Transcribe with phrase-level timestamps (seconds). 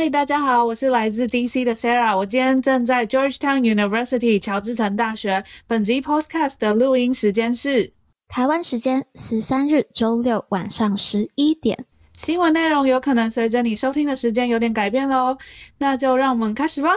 [0.00, 2.16] 嗨，大家好，我是来自 DC 的 Sarah。
[2.16, 5.44] 我今天正在 Georgetown University 乔治城大学。
[5.66, 7.92] 本集 Podcast 的录音时间是
[8.26, 11.84] 台湾时间十三日周六晚上十一点。
[12.16, 15.36] 新闻内容有可能随着你收听的时间有点改变喽，
[15.76, 16.96] 那就让我们开始吧。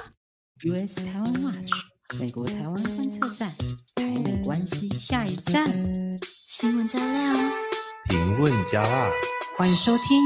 [0.64, 1.74] US 台湾 Watch
[2.22, 3.50] 美国台湾观测站，
[3.96, 5.66] 台美关系下一站。
[6.24, 7.34] 新闻加料，
[8.08, 9.12] 评论加辣，
[9.58, 10.18] 欢迎收听。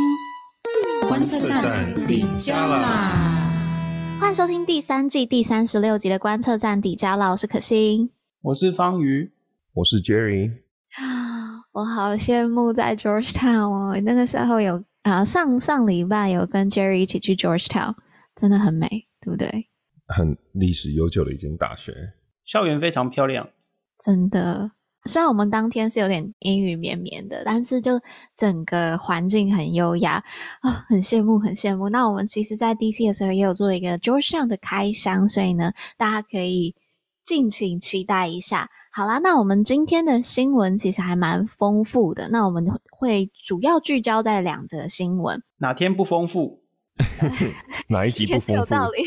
[1.02, 4.20] 观测站底加啦！
[4.20, 7.29] 欢迎收听第三季第三十六集的观测站底加啦！
[7.32, 8.10] 我是可心，
[8.42, 9.32] 我是方瑜，
[9.74, 10.52] 我是 Jerry。
[11.74, 17.96] 我好羡慕在 Georgetown 哦，那个时候有啊，上上礼拜有跟 Jerry 一起去 Georgetown，
[18.36, 18.88] 真的很美，
[19.21, 19.69] 对不对？
[20.07, 21.93] 很历史悠久的一间大学，
[22.46, 23.50] 校园非常漂亮，
[24.04, 24.71] 真的。
[25.07, 28.00] 虽然我们当天是有点阴雨绵绵的，但是就
[28.36, 30.24] 整个环境很优雅
[30.61, 31.89] 啊、哦，很羡慕，很羡慕。
[31.89, 36.75] 那我们其实，在 DC 的时候也有做一个 Georgetown 的开箱，所以呢，大家可以
[37.25, 38.69] 敬请期待一下。
[38.91, 45.44] 好啦，那我们今天的新闻其实还蛮丰富的，那我们会主要聚焦在两则新闻。
[45.58, 46.64] 哪天不丰富？
[47.89, 48.53] 哪一集不丰富？
[48.55, 49.03] 有道理。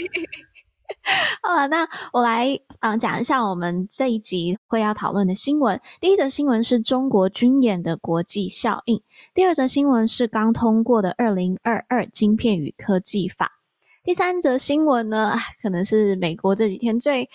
[1.42, 5.80] 好了，那我来嗯讲一下我们这一集会要讨论的新闻。
[6.00, 9.00] 第一则新闻是中国军演的国际效应，
[9.34, 13.52] 第二则新闻是刚通过的二零二二晶片与科技法，
[14.04, 17.28] 第三则新闻呢，可能是美国这几天最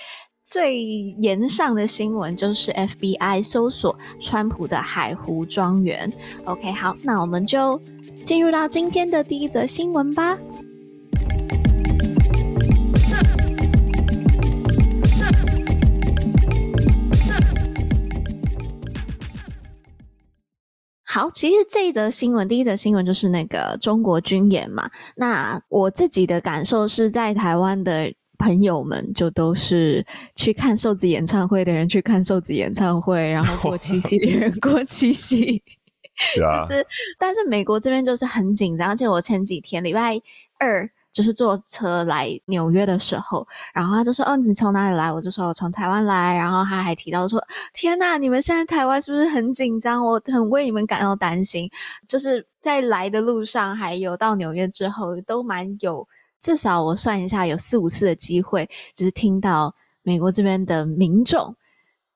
[0.43, 6.11] 最炎上的新闻，就是 FBI 搜索川普的海湖庄园。
[6.45, 7.81] OK，好，那我们就
[8.23, 10.37] 进入到今天的第一则新闻吧。
[21.15, 24.91] 好，其实这一则新闻，第一则新闻就是那个中国军演嘛。
[25.15, 35.63] 那我自己的感受是在台湾的朋友们就都是去看瘦子演唱会的人去看瘦子演唱会，然后过七夕的人过七夕
[36.35, 36.85] 就是。
[37.17, 40.19] 但是美国这边就是很紧张，而且我前几天礼拜
[40.59, 40.89] 二。
[41.15, 47.41] 就是坐车来纽约的时候，然后他就说：“哦，你从哪里来？”我就说：“我从台湾来。”然后他还提到说
[47.73, 50.05] ：“天呐，你们现在台湾是不是很紧张？
[50.05, 51.69] 我很为你们感到担心。”
[52.05, 56.05] 就是在来的路上，还有到纽约之后，都蛮有，
[56.41, 61.55] 至少我算一下，有四五次的机会，就是听到美国这边的民众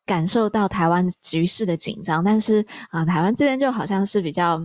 [0.06, 2.22] 感受到台湾局势的紧张。
[2.22, 4.62] 但是啊、台湾这边就好像是比较，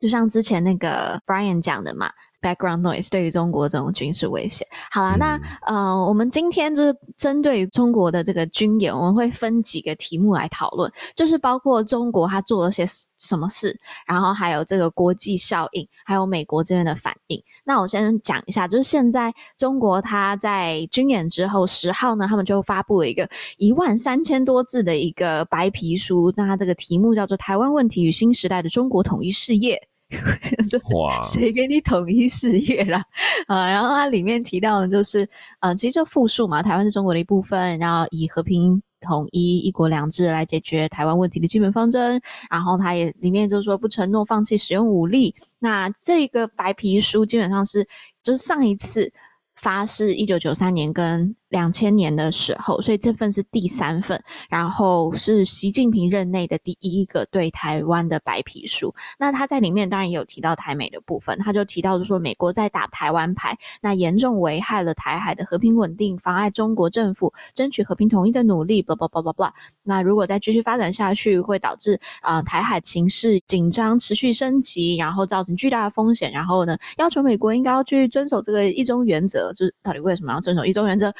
[0.00, 2.10] 就像之前那个 Brian 讲的嘛。
[2.40, 12.86] Background noise 对于中国这种军事威胁，好啦，那呃，我们今天就是针对于中国的这个军演，我们会分几个题目来讨论，就是包括中国他做了些
[13.18, 17.42] 什么事，然后还有这个国际效应，还有美国这边的反应。
[17.62, 23.28] 那我先讲一下，就是现在中国他在军演之后十号呢，他们就发布了一个
[23.58, 29.76] 一万三千多字的一个白皮书，那它这个题目叫做《台湾问题与新时代的中国统一事业》。
[30.94, 31.22] 哇！
[31.22, 33.04] 谁给你统一事业啦？
[33.46, 35.28] 啊， 然后它里面提到的就是，
[35.60, 42.20] 呃，其实就复述嘛，台湾是中国的一部分，然后以和平统一、一国两制来解决台湾问题的基本方针。
[42.50, 45.34] 然后它也里面就是说不承诺放弃使用武力。
[45.58, 47.86] 那这个白皮书基本上是，
[48.22, 49.12] 就是上一次
[49.54, 51.34] 发是一九九三年跟。
[51.50, 58.94] 两千年的时候，所以这份是第三份，然后是习近平任内的第一个对台湾的白皮书。
[59.18, 68.70] 那他在里面当然也有提到台美的部分，他就提到就说美国在打台湾牌，那严重危害了台海的和平稳定，妨碍中国政府争取和平统一的努力。
[68.82, 69.50] blah blah blah blah blah。
[69.82, 76.30] 那如果再继续发展下去，会导致啊、台海情势紧张持续升级，然后造成巨大的风险。
[76.30, 81.12] 然后呢，要求美国应该要去遵守这个一中原则，就是到底为什么要遵守一中原则？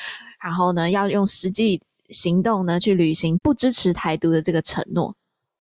[0.43, 5.15] 然后呢，要用实际行动呢去履行不支持台独的这个承诺。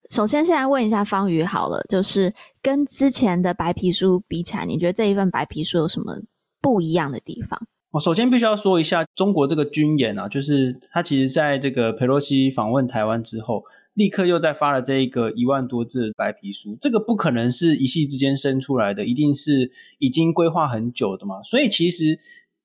[0.10, 6.22] 首先，现在问一下方宇好了，就是跟之前的白皮书比起来，你觉得这一份白皮书有什么
[6.62, 7.60] 不一样的地方？
[7.92, 13.64] 我首先必须要说一下，中国这个军演啊，就是他其实在这个佩洛西访问台湾之后，
[13.96, 16.78] 立刻又再发了这一个一万多字的白皮书。
[16.80, 21.44] 这个不可能是一夕之间生出来的，一定是已经规划很久的嘛。
[21.44, 22.18] 所以其实。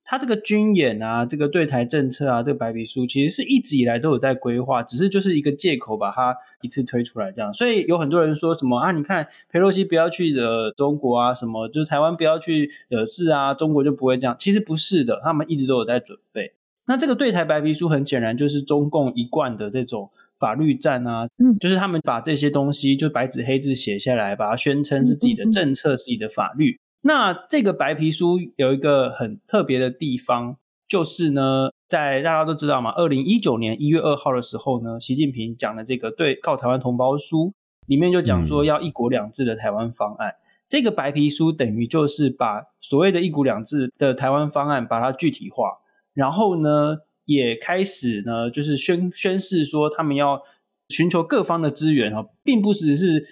[0.04, 7.54] 他这个军演啊，这个对台政策啊，这个白皮书其实是一直以来都有在规划，只是就是一个借口把它一次推出来这样。
[7.54, 14.36] 所以有很多人说什么啊，你看佩洛西不要去惹中国啊，什么就是台湾不要去惹事啊，中国就不会这样。
[14.38, 16.52] 其实不是的，他们一直都有在准备。
[16.86, 26.80] 那这个对台白皮书很显然就是中共一贯的这种法律战啊，嗯，就是他们把这些东西就白纸黑字写下来，把它宣称是自己的政策、自己的法律。
[27.02, 30.56] 那这个白皮书有一个很特别的地方，
[30.88, 37.52] 就是呢，在大家都知道嘛，二零一九年一月二号的时候呢，习近平讲的这个对告台湾同胞书
[37.86, 40.30] 里面就讲说要一国两制的台湾方案。
[40.30, 45.78] 嗯、这个白皮书等于就是把所谓的一国两制的台湾方案把它具体化，
[46.14, 50.42] 然后呢，也开始呢，就是宣宣示说他们要。
[50.88, 53.26] 寻求各方的资源哈，并不只是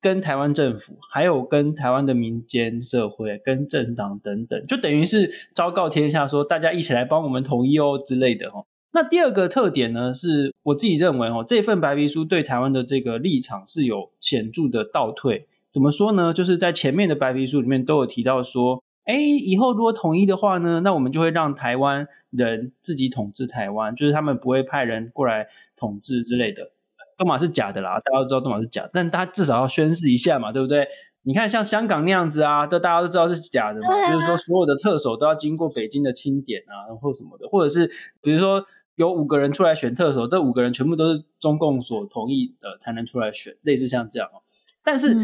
[0.00, 8.64] 跟台湾政府，还有跟台湾的民间社会、跟政党等等，就等于是昭告天下说，大家一起来帮我们统一哦之类的哈。
[8.92, 15.46] 那第二个特点呢，是我自己认为哦，这份白皮书对台湾的这个立场是有显著的倒退。
[15.70, 16.32] 怎么说呢？
[16.32, 26.70] 就是在前面的白皮书里面都有提到说，哎，以后如果统一的话呢，那我们就会让台湾人自己统治台湾，就是他们不会派人过来统治之类的。
[27.18, 30.86] 都马是假的啦，大家都知道都马是假的，但他至少要宣誓一下嘛，对不对？
[31.22, 37.90] 你看像香港那样子啊，都大家都知道是假的嘛，啊、就是说所有的特首都要经过北京的清点啊，或什么的，或者是
[38.22, 44.40] 比如说有五个人出来选特首，这五个人全部都是中共所同意的才能出来选，类似像这样哦。
[44.82, 45.14] 但是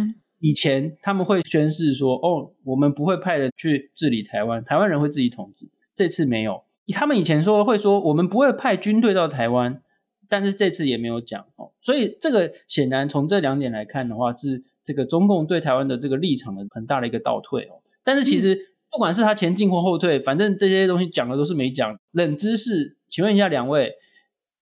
[0.40, 5.70] 以前他们会宣誓说，哦，我们不会派人去治理台湾，台湾人会自己统治。
[5.94, 9.80] 这次没有，他们以前说会说，我们不会派军队到台湾。
[10.28, 17.82] 但是这次也没有讲哦，所以这个显然从这两点来看的话，是这个中共对台湾的这个立场的很大的一个倒退哦。
[18.02, 21.98] 但是其实不管是他前进或后退，反正这些东西讲的都是没讲。
[22.12, 23.92] 冷知识，请问一下两位，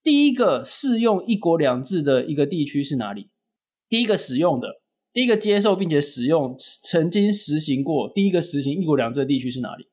[0.01, 3.29] 第一个适用一国两制的一个地区是哪里？
[3.89, 4.81] 第一个使用的，
[5.11, 9.87] 第一个接受并且使用，曾经实行过第一个实行一国两制的地区是哪里？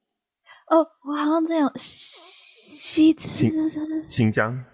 [0.68, 3.52] 哦，我好像这样，西新
[4.08, 4.64] 新疆。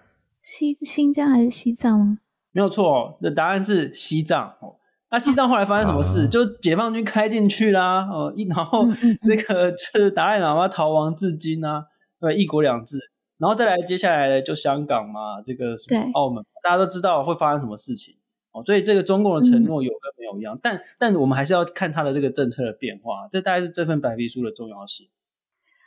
[0.49, 2.19] 西新疆还是西藏吗？
[2.53, 4.77] 没有错哦，那答案是西藏哦。
[5.11, 6.23] 那西藏后来发生什么事？
[6.23, 8.87] 啊、就解放军开进去啦，哦，一然后
[9.23, 11.87] 这个就是达赖喇嘛逃亡至今啊，
[12.21, 12.97] 对，一国两制。
[13.37, 18.15] 然后再来接下来的就香港嘛，这个什么澳门，大家都知道会发生什么事情
[18.53, 18.63] 哦。
[18.63, 23.27] 所以这个中共的承诺有跟没有一样，嗯、但但我们还是要看他的这个政策的变化。
[23.29, 25.09] 这大概是这份白皮书的重要性。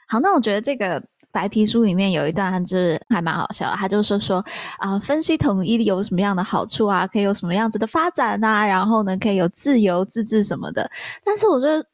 [0.06, 1.02] 好，那我觉得这个。
[1.32, 4.44] 白皮书里面有一段就是还蛮好笑，他就说说
[4.78, 10.90] 啊、分析统一有什么样的好处啊，可以有什么样子的发展啊，然后呢，可以有自由自治什么的。
[11.24, 11.84] 但是我觉得，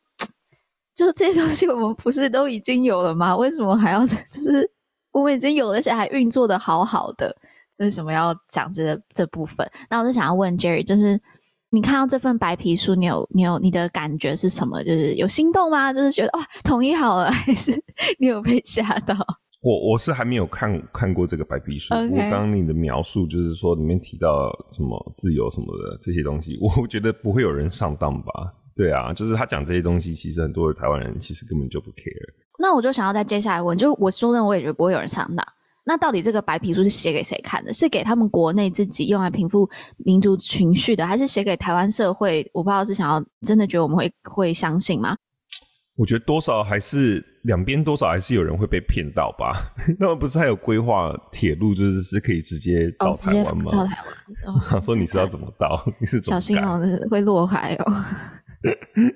[0.94, 3.36] 就这些东西我们不是都已经有了吗？
[3.36, 4.70] 为什么还要 就是
[5.12, 7.36] 我们已经有了，而且还运作的好好的，
[7.76, 9.70] 为什么要讲这这部分？
[9.90, 11.20] 那我就想要问 Jerry，就是。
[11.70, 14.82] 你看到这份白皮书，你有你有你的感觉是什么？
[14.84, 15.92] 就是有心动吗？
[15.92, 17.72] 就是觉得哇，统一好了， 还是
[18.18, 19.16] 你有被吓到？
[19.62, 21.92] 我我是还没有看看过这个白皮书。
[21.92, 28.54] 我刚刚你的描述就是说里面提到什么自由什么的这些东西，我觉得不会有人上当吧？
[28.76, 32.32] 对啊，就是他讲这些东西，其实很多的台湾人其实根本就不 care。
[32.58, 35.44] 那我就想要再接下来问，就我说真的，我也觉得不会有人上当。
[35.88, 37.72] 那到底这个白皮书是写给谁看的？
[37.72, 42.50] 是给他们国内自己用来平复民族情绪的，还是写给台湾社会？
[42.52, 45.16] 我不知道是想要真的觉得我们会会相信吗？
[45.96, 49.52] 我觉得多少还是两边多少还是有人会被骗到吧。
[49.98, 53.70] 那么不是还有规划铁路，就是是可以直接到台湾吗？
[53.72, 55.82] 哦、到台湾，他、哦、 说你是要怎么到？
[55.98, 56.78] 你是怎么小心哦，
[57.10, 57.92] 会落海哦。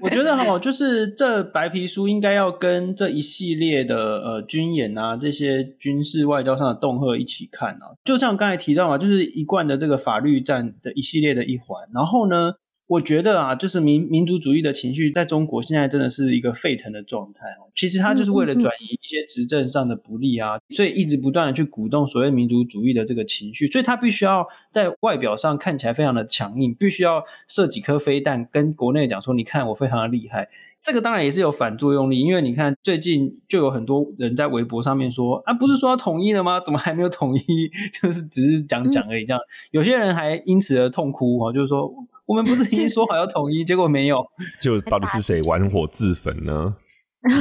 [0.00, 7.96] 我觉得哈，就是这白皮书应该要跟这一系列的呃军演啊，这些军事外交上的恫吓一起看啊。
[8.04, 11.88] 就像刚才提到嘛，就是一贯的这个法律战的一系列的一环。
[11.92, 12.54] 然后呢，
[12.90, 17.70] 我觉得啊，就是民民族主义的情绪在中国现在真的是一个沸腾的状态哦。
[17.72, 30.48] 其实它就是为了转移一些执政上的不利啊，所以一直不断的去鼓动所谓民族主义的这个情绪，所以它必须要在外表上看起来非常的强硬，必须要射几颗飞弹跟国内讲说，你看我非常的厉害。
[30.82, 36.58] 这个当然也是有反作用力，因为你看最近就有很多人在微博上面说啊，不是说要统一了吗？
[36.58, 37.70] 怎么还没有统一？
[38.02, 41.94] 就是只是讲讲而已，这样有些人还因此而痛哭啊，就是说。
[42.30, 44.24] 我们不是已经说好要统一， 结果没有，
[44.62, 46.76] 就到底是谁玩火自焚呢？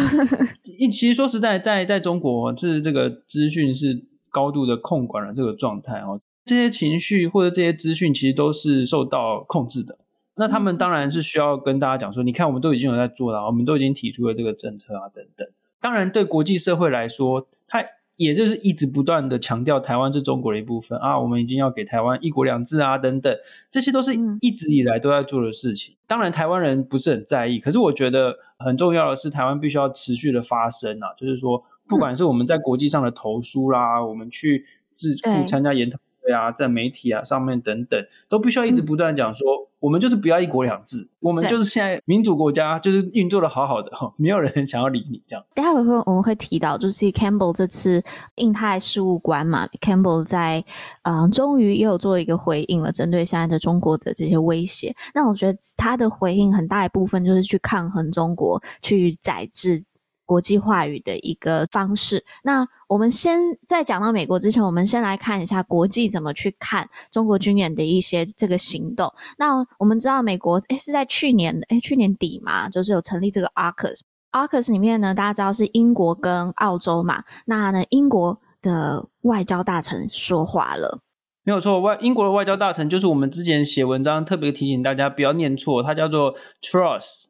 [0.79, 6.19] 一其实说实在，在在中国，是这个资讯是高度的控管了这个状态哦。
[6.43, 9.99] 这些情绪或者这些资讯，其实都是受到控制的。
[10.37, 15.47] 那他们当然是需要跟大家讲说，你看，我们都已经有在做了，我们都已经提出了这个政策啊，等等。
[15.79, 17.85] 当然，对国际社会来说，它。
[18.19, 23.33] 也就是一直不断的强调台湾是中国的一部分啊，我们已经要给台湾一国两制啊，等等，
[23.71, 24.11] 这些都是
[24.41, 25.95] 一直以来都在做的事情。
[26.05, 35.15] 当然，台湾人不是很在意，可是我觉得很重要的是，台湾必须要持续的发声啊，就是说，不管是我们在国际上的投书啦，我们去自
[35.47, 39.47] 参加研讨会啊，在媒体啊上面等等，都必须要一直不断讲说，
[39.79, 45.45] 我们就是不要一国两制，我们就是现在民主国家，就是运作的好好的哈，没有人想要理你这样。
[45.53, 48.03] 待会会我们会提到，就是 Campbell 这次
[48.35, 50.63] 印太事务官嘛，Campbell 在
[51.03, 54.95] 嗯、呃，终于也有做一个回应了，针对现在的中国的这些威胁。
[55.13, 59.83] 那我觉得他的回应很大一部分就是去抗衡中国，去宰制。
[60.29, 62.23] 国际话语的一个方式。
[62.43, 69.11] 那我们先在讲到美国之前，我们先来看一下国际怎么去看中国军演的一些这个行动。
[69.39, 74.01] 那我们知道美国诶是在去年诶去年底嘛，就是有成立这个 AUKUS。
[74.31, 77.23] AUKUS 里面呢，大家知道是英国跟澳洲嘛。
[77.45, 81.01] 那呢，英国的外交大臣说话了，
[81.43, 81.79] 没有错。
[81.79, 87.28] 外英国的外交大臣就是我们之前写文章特别提醒大家不要念错，他叫做 Truss。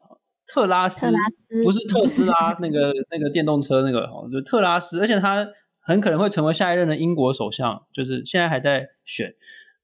[0.52, 5.46] 特拉斯，特拉斯不是特斯拉 那个那个电动车那个，就特拉斯，而且他
[5.80, 9.34] 很可能会成为下一任的英国首相，就是现在还在选。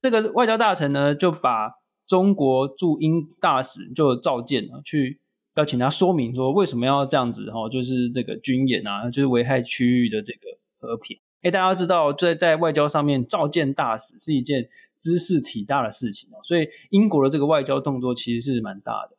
[0.03, 1.73] 这个外交大臣呢，就把
[2.07, 5.21] 中国驻英大使就召见了，去
[5.55, 10.41] 要请他说明说为什么要这样子哈，就是这个军演啊，就是危害区域的这个
[10.79, 11.19] 和平。
[11.43, 14.69] 哎，大家要知道，在在外交上面召见大使是一件
[15.01, 19.16] 知识体大的事情哦，所以英国的这个外交动作其实是蛮大的。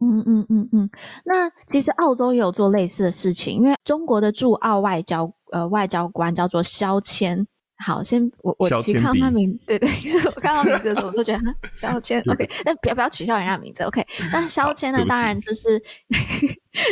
[0.00, 0.90] 嗯嗯嗯嗯，
[1.24, 7.46] 那其实澳洲也有做类似的事情，因为中国的驻澳外交呃外交官叫做肖谦。
[7.78, 11.42] 好，先我我其实看到他名，对对， 就是我看到名字的时候，我都觉得
[11.74, 14.02] 肖谦 OK，那不要不要取笑人家名字 OK。
[14.32, 15.78] 那肖谦呢，当然就是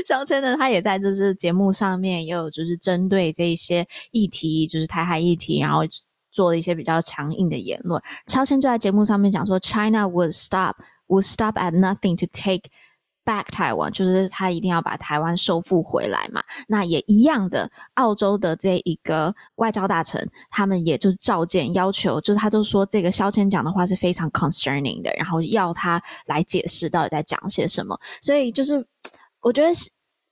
[0.06, 5.80] 肖谦呢，他也在就是节目上面也有就是针对这一些议题，就是台海议题，然后
[6.30, 8.02] 做了一些比较强硬的言论。
[8.26, 12.68] 肖谦就在节目上面讲说，China would stop would stop at nothing to take。
[13.24, 16.42] Back Taiwan，就是他一定要把台湾收复回来嘛。
[16.68, 27.98] 那也一样的，澳洲的这一个外交大臣，他们也就是召见要求，就是他就说这个萧谦讲的话是非常 concerning 的，然后要他来解释到底在讲些什么。
[28.20, 28.86] 所以就是
[29.40, 29.70] 我觉得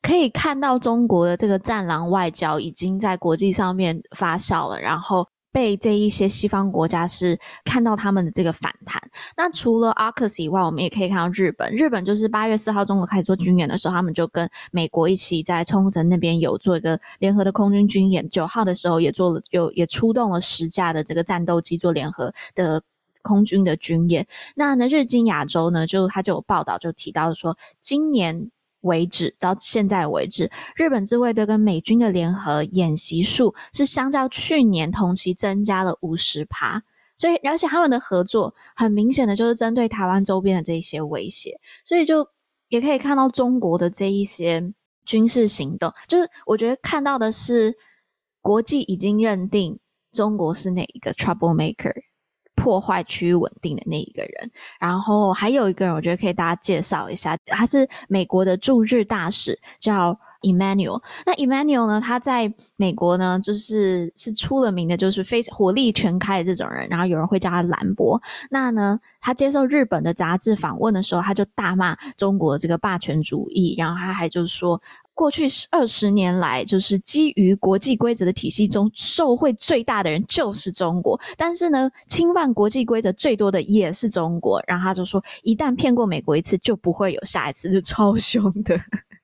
[0.02, 5.26] 可以看到中国的这个战狼外交已经在国际上面发酵了，然后。
[5.52, 9.00] 被这一些西方国家是看到他们的这个反弹。
[9.36, 11.70] 那除了 AUKUS 以外，我们也可以看到日本。
[11.72, 18.28] 日本就是八月四号中国开始做军演的时候，他们就跟美国一起在冲绳那边有做一个联合的空军军演。
[18.30, 22.82] 九号的时候也做了，有也出动了十架的这个战斗机做联合的
[23.20, 24.26] 空军的军演。
[24.56, 28.50] 那呢，日经亚洲呢，就他就有报道就提到说，今年。
[28.82, 36.82] 为止，到现在为止，日本自卫队跟美军的联合演习数是相较去年同期增加了五十趴，
[37.16, 42.28] 所以而且他们的合作很明显的就是针对台湾周边的这一些威胁，所以就
[42.68, 44.72] 也可以看到中国的这一些
[45.04, 47.76] 军事行动，就是我觉得看到的是
[48.40, 49.78] 国际已经认定
[50.12, 51.94] 中国是哪一个 trouble maker。
[52.62, 61.02] 破坏区域稳定的那一个人，然后还有一个人，我觉得可以大家介绍一下，他是美国的驻日大使，叫 Emmanuel。
[61.26, 68.22] 那 Emmanuel 呢，他在美国呢，就是是出了名的，就是非常火力全开的这种人，然后有人会叫他兰博。
[68.48, 74.80] 那呢，他接受日本的杂志访问的时候，他就大骂中国这个霸权主义，然后他还就是说。
[75.14, 81.20] 过去二十年来，就是基于国际规则的体系中，受惠最大的人就是中国。
[81.36, 84.62] 但是呢，侵犯国际规则最多的也是中国。
[84.66, 88.80] 然后他就说，一旦骗过美国一次，就不会有下一次，就超凶的。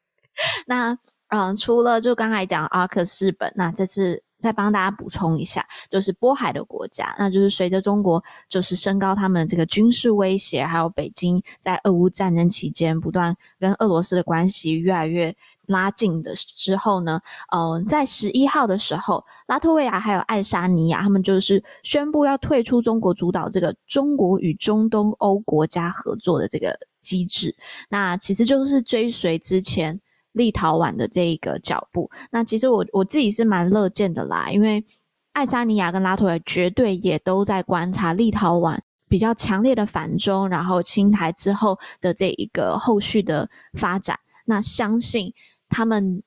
[0.66, 0.96] 那
[1.28, 15.34] 嗯，除了就刚才讲 AUKUS 日本，那这次再帮大家补充一下，就是波海的国家，那就是随着中国就是升高他们这个军事威胁，还有北京在俄乌战争期间不断跟俄罗斯的关系越来越。
[15.68, 17.20] 拉近的之后呢，
[17.52, 27.54] 嗯、在十一号的时候，拉脱维亚还有爱沙尼亚，他们就是宣布要退出中国主导这个中国与中东欧国家合作的这个机制。
[27.90, 30.00] 那其实就是追随之前
[30.32, 32.10] 立陶宛的这一个脚步。
[32.30, 34.84] 那其实我我自己是蛮乐见的啦，因为
[35.32, 44.18] 爱沙尼亚跟拉脱维亚绝对也都在观察立陶宛比较强烈的反中，然后清台之后的这一个后续的发展。
[44.46, 45.34] 那相信。
[45.68, 46.22] 他们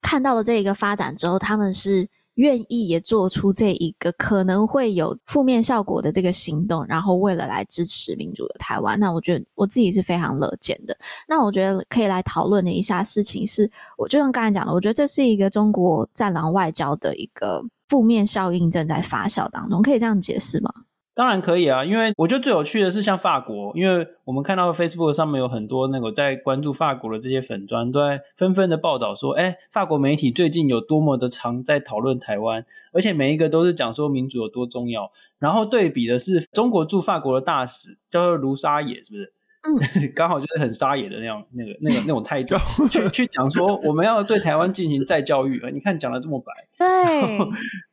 [0.00, 10.96] 看到了这一个发展之后，他们是愿意也做出这一个可能会有负面效果的这个行动，然后为了来支持民主的台湾，那我觉得我自己是非常乐见的。
[11.26, 20.70] 那我觉得可以来讨论的一下事情是，我就像刚才讲的，我觉得这是一个中国战狼外交的一个负面效应正在发酵当中，可以这样解释吗？
[21.16, 35.10] 当然可以啊，因为我觉得最有趣的是像法国，因为我们看到 Facebook 上面有很多那个在关注法国的这些粉砖，都在纷纷的报道说，哎，法国媒体最近有多么的常在讨论台湾，而且每一个都是讲说民主有多重要。
[35.38, 39.32] 然后对比的是中国驻法国的大使叫做卢沙野，是不是？
[39.66, 42.54] 嗯， 刚好就是很沙野的那样那个那个那种态度，
[42.88, 45.60] 去去讲说我们要对台湾进行再教育。
[45.72, 46.86] 你看讲的这么白，对。
[46.86, 47.44] 然后，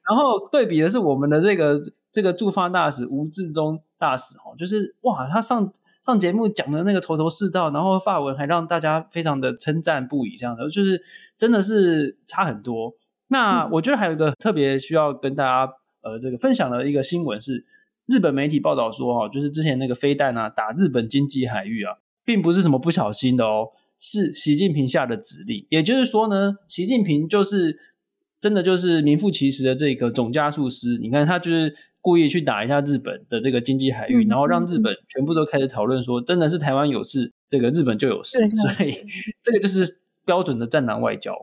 [0.10, 11.02] 然后对比的是我们的这个这个驻法大使吴志忠大使哦，就是哇，他上上节目讲的那个头头是道，然后发文还让大家非常的称赞不已，这样的就是
[11.38, 12.94] 真的是差很多。
[13.28, 17.66] 那我觉得还有一个特别需要跟大家呃这个分享的一个新闻是，
[18.08, 21.96] 日本媒体报道说哈，就是之前那个飞弹啊打日本经济海域啊，
[22.26, 23.70] 并不是什么不小心的哦，
[24.00, 25.66] 是习近平下的指令。
[25.70, 27.78] 也就是说呢，习近平就是
[28.40, 30.98] 真的就是名副其实的这个总加速师。
[31.02, 38.38] 你看他就是故意去打一下日本的这个经济海域，然后让日本全部都开始讨论说，真的是台湾有事，这个日本就有事。
[38.50, 38.94] 所以
[39.42, 41.34] 这个就是标准的战狼外交。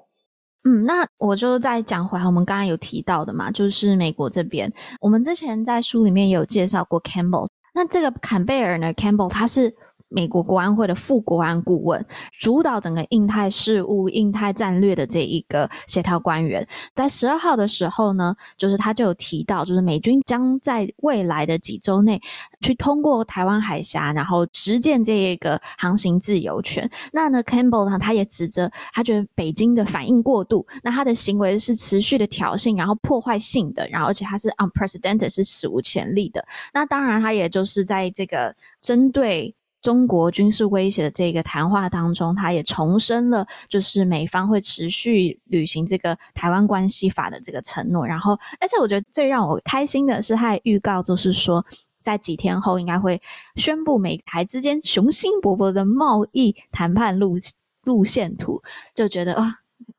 [0.64, 9.74] 嗯，那我就再讲回，我们刚刚有提到的嘛，就是美国这边，我们之前在书里面也有介绍过 Campbell，那这个坎贝尔呢，Campbell 他是。
[10.10, 12.04] 美国国安会的副国安顾问，
[12.38, 22.20] 主导整个印太事务、印太战略的这一个协调官员，在十二号的时候呢，就是他就有提到，就是美军将在未来的几周内
[22.60, 26.90] 去通过台湾海峡，然后实践这一个航行自由权。
[27.12, 36.44] 那呢，Campbell 呢，他也指责他觉得北京的反应过度，那他的行为是持续的挑衅，然后破坏性的，然后而且他是 unprecedented，是史无前例的。
[36.74, 38.52] 那当然，他也就是在这个
[38.82, 39.54] 针对。
[39.82, 48.06] 中国军事威胁的这个谈话当中，他也重申了，就是美方会持续履行这个台湾关系法的这个承诺。
[48.06, 51.64] 然后，而且我觉得最让我开心的是，他还预告就是说，
[52.00, 53.22] 在几天后应该会
[53.56, 57.38] 宣布美台之间雄心勃勃的贸易谈判路
[57.84, 58.62] 路线图，
[58.94, 59.54] 就觉得啊、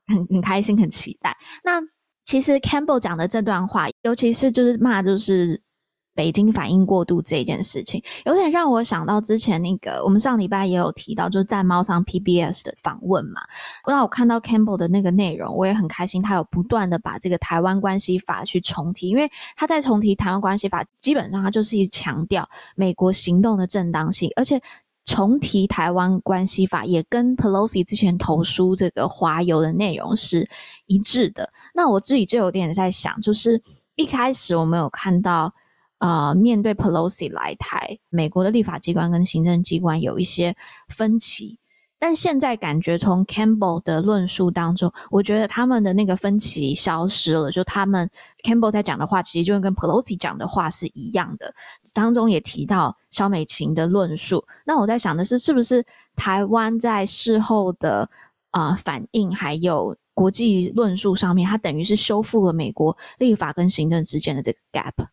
[0.06, 1.36] 很很开心，很期待。
[1.64, 1.82] 那
[2.24, 5.62] 其实 Campbell 讲的这段话，尤其是就是骂就是。
[6.14, 13.42] 北京反应过度这一件事情，有点让我想到之前那个，我们上礼拜也有提到，就是在猫上 PBS 的访问嘛。
[13.88, 24.62] 那我看到 Campbell 的那个内容，我也很开心，他有不断的把这个台湾关系法去重提，因为他在重提台湾关系法，基本上他就是强调美国行动的正当性，而且
[25.06, 30.50] 重提台湾关系法也跟 Pelosi 之前投书这个华邮的内容是
[30.88, 31.54] 一致的。
[31.74, 33.62] 那我自己就有点在想，就是
[33.96, 35.54] 一开始我们有看到。
[36.02, 40.56] 呃，面对 Pelosi 来台，美国的立法机关跟行政机关有一些
[40.88, 41.60] 分歧，
[42.00, 47.52] 但现在感觉从 Campbell 的论述当中，我觉得他们的那个分歧消失了。
[47.52, 48.10] 就他们
[48.44, 51.54] Campbell 在讲的话，其实就跟 Pelosi 讲的话是一样的。
[51.94, 54.44] 当中也提到萧美琴的论述。
[54.66, 55.86] 那我在想的是，是不是
[56.16, 58.10] 台湾在事后的
[58.50, 65.06] 啊、反应，还有国际论述上面，它等于是修复了美国立法跟行政之间的这个 gap。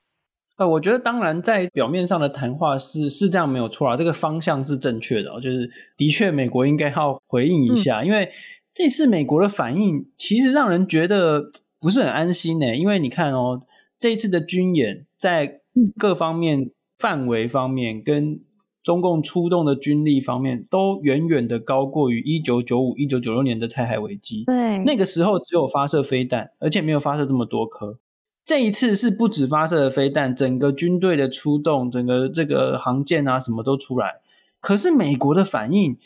[0.59, 8.29] 呃，我觉得当然在表面上的谈话是是这样没有错啊，这个方向是正确的哦，就是的确美国应该要回应一下，嗯，因为
[8.75, 11.45] 这次美国的反应其实让人觉得
[11.81, 13.61] 不是很安心呢，因为你看哦，
[14.01, 15.61] 这一次的军演在
[15.97, 18.41] 各方面范围方面跟
[18.83, 28.01] 中共出动的军力方面都远远的高过于一九九五、一九九六年的台海危机，对，那个时候只有发射飞弹，而且没有发射这么多颗。
[28.49, 34.23] 这一次是不止发射了飞弹，整个军队的出动，整个这个航舰啊，什么都出来。
[34.63, 35.99] 可是美国的反应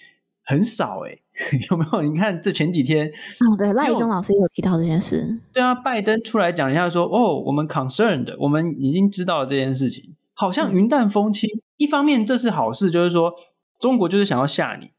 [0.43, 1.21] 很少，欸，诶
[1.71, 2.03] 有没有？
[2.03, 5.39] 你看这前几天，哦，对，赖以忠老师有提到这件事。
[5.53, 11.49] 对啊，拜登出来讲一下说，哦，我们 concerned，我们已经知道了这件事情，好像云淡风轻。
[11.49, 11.63] 嗯。
[11.77, 13.33] 一方面这是好事，就是说
[13.79, 14.91] 中国就是想要吓你。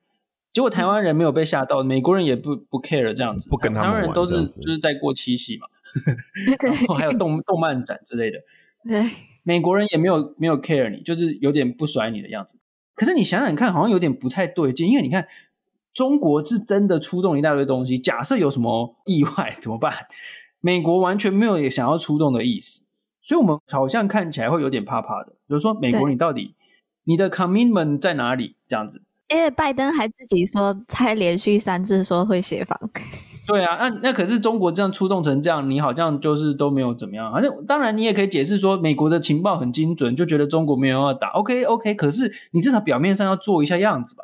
[0.54, 5.68] 结果台湾人没有被吓到，美国人也不不 care 这样子，不跟他们，台湾人都是就是在过七夕嘛，
[6.62, 8.40] 然后还有动动漫展之类的，
[8.88, 9.10] 对，
[9.44, 12.58] 美国人也没有没有 care 你，就是有点不甩你的样子。
[12.96, 15.28] 可是你想想看，好像有点不太对劲，因为你看
[15.94, 19.94] 中国是真的出动一大堆东西，假设有什么意外 怎么办？
[20.62, 22.84] 美国完全没有也想要出动的意思，
[23.22, 25.32] 所以我们好像看起来会有点怕怕的。
[25.32, 26.56] 比如说美国，你到底
[27.04, 28.56] 你的 commitment 在哪里？
[28.68, 29.02] 这样子。
[29.30, 32.78] 因为拜登还自己说，才连续三次说会协防。
[33.46, 37.32] 对啊，那那可是中国这样出动成这样，你好像就是都没有怎么样。
[37.32, 41.30] 反正当然你也可以解释说，美国的情报很精准，就觉得中国没有要打。
[41.32, 44.24] OK OK，可是你至少表面上要做一下样子吧。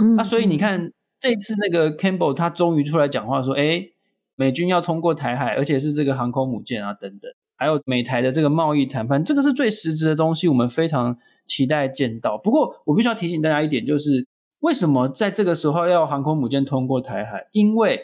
[0.00, 3.88] 嗯，那所以你看这次那个 Campbell 他终于出来讲话说，哎，
[4.34, 12.36] 美军要通过台海，而且是这个航空母舰啊等等，还有美台的这个贸易谈判，这个是最实质的东西，我们非常期待见到。
[12.36, 14.26] 不过我必须要提醒大家一点，就是。
[14.60, 17.46] 为什么在这个时候要航空母舰通过台海？
[17.52, 18.00] 因为，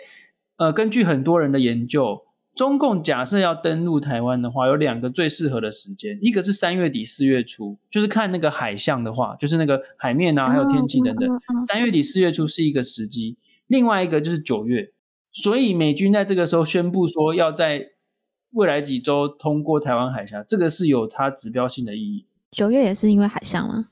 [0.63, 2.23] 呃，根据很多人的研究，
[2.55, 11.29] 中共假设要登陆台湾的话，有两个最适合的时间，一个是三月底四月初，就是看那个海象的话，就是那个海面啊，还有天气等等。
[11.67, 14.93] 三月底四月初是一个时机，另外一个就是九月。
[15.33, 17.89] 所以美军在这个时候宣布说要在
[18.53, 22.27] 未来几周通过台湾海峡，这个是有它指标性的意义。
[22.53, 23.89] 九月也是因为海象吗？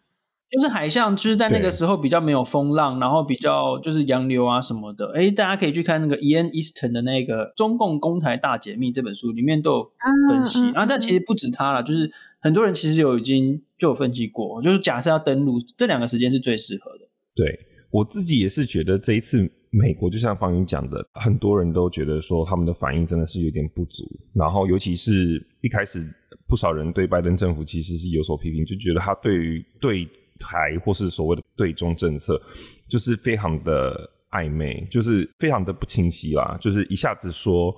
[0.50, 5.12] 就是海象，就是在那个时候比较没有风浪，然后比较就是洋流啊什么的。
[5.14, 9.82] 哎，大家可以去看那个 Ian Easton 的那个《中共攻台大解密》这本书，里面都有
[10.28, 10.60] 分析。
[10.62, 12.10] 然后、啊，但其实不止他了，就是
[12.40, 17.08] 很多人其实有已经就有分析过，就是假设要登陆，这两个时间是最适合的。
[17.36, 17.46] 对，
[17.92, 26.04] 我自己也是觉得这一次美国就像方云讲的，很多人都觉得说他们的反应真的是有点不足，然后尤其是一开始
[26.48, 30.08] 不少人对拜登政府其实是有所批评，就觉得他对于对。
[30.40, 32.40] 台或是所谓的对中政策，
[32.88, 36.59] 就是非常的暧昧，就是非常的不清晰啦。
[36.61, 37.72] 就是一下子说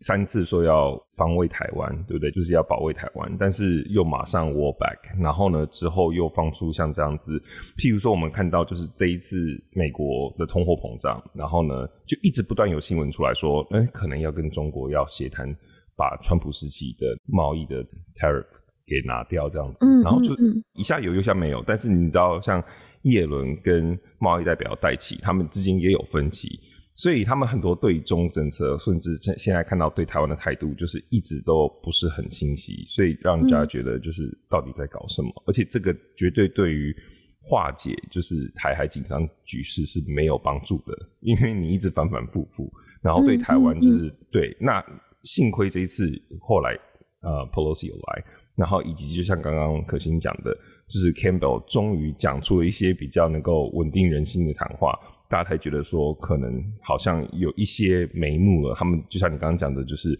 [0.00, 2.30] 三次说要防卫台湾，对不对？
[2.30, 7.38] 就是要保卫台湾，但是又马上 war back，然后呢之后又放出像这样子，
[7.76, 9.36] 譬如说我们看到就是这一次
[9.72, 15.52] 美国的通货膨胀，然后呢就一直不断有新闻出来说，哎，可能要跟中国要协谈，
[15.96, 18.46] 把川普时期的贸易的 tariff。
[18.88, 20.34] 给拿掉这样子，然后就
[20.72, 21.62] 一下有，一下没有。
[21.66, 22.64] 但是你知道，像
[23.02, 26.58] 叶伦跟贸易代表戴奇，他们之间也有分歧，
[26.96, 35.30] 所以他们很多对中政策，甚至现现在看到对台湾的态度，就是一直都不是很清晰，所以让人家觉得就是到底在搞什么。
[35.46, 36.94] 而且这个绝对对于
[37.40, 42.68] 化解就是台海紧张局势是没有帮助的，因为你一直反反复复，
[43.00, 44.56] 然后对台湾就是对。
[44.60, 44.84] 那
[45.22, 46.76] 幸亏这一次后来
[47.20, 48.24] 呃，Pelosi 有来。
[48.58, 50.52] 然后以及就像刚刚可心讲的，
[50.88, 54.98] 就是 Campbell 终于讲出了一些比较能够稳定人心的谈话，
[55.30, 58.74] 大家才觉得说可能好像有一些眉目了。
[58.74, 60.18] 他们就像你刚刚讲的，就是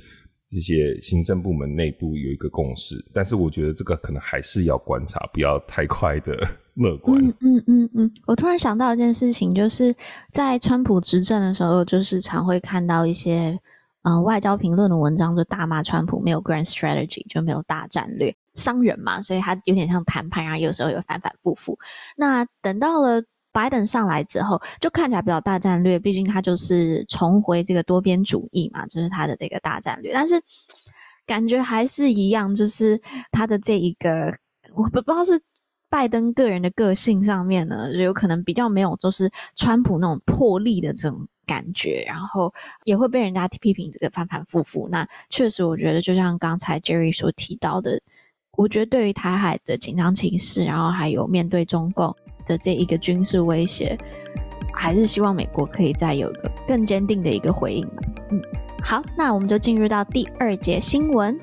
[0.49, 6.33] 这些行政部门内部有一个共识，但是我觉得这个可能还是要观察，不要太快的
[6.75, 7.21] 乐观。
[7.21, 9.93] 嗯嗯嗯嗯，我突然想到一件事情，就是
[10.33, 13.59] 在川普执政的时候，就是常会看到一些。
[14.09, 18.35] 嗯、呃，外交评论的文章就大骂川普没有 grand strategy，就没有大战略。
[18.55, 21.79] 商人嘛，所以他有点像谈判然后，有时候有反反复复。
[22.17, 30.13] 那等到了拜登上来之后，就看起来比较大战略，毕竟他就是重回这个多边主义嘛，就是他的这个大战略。
[30.15, 30.43] 但是
[31.27, 32.99] 感觉还是一样，就是
[33.31, 34.35] 他的这一个，
[34.75, 35.39] 我不不知道是
[35.91, 41.29] 拜登个人的个性上面呢，就有可能比较没有，就是川普那种魄力的这种。
[41.49, 44.87] 感觉，然后也会被人家批评这个反反复复。
[44.89, 48.01] 那确实，我觉得就像刚才 Jerry 所提到的，
[48.57, 53.97] 我觉得对于台海的紧张情势，然后还有面对中共的这一个军事威胁，
[54.75, 57.89] 还是希望美国可以再有一个更坚定的一个回应。
[58.31, 58.41] 嗯，
[58.85, 61.37] 好，那我们就进入到第二节新闻。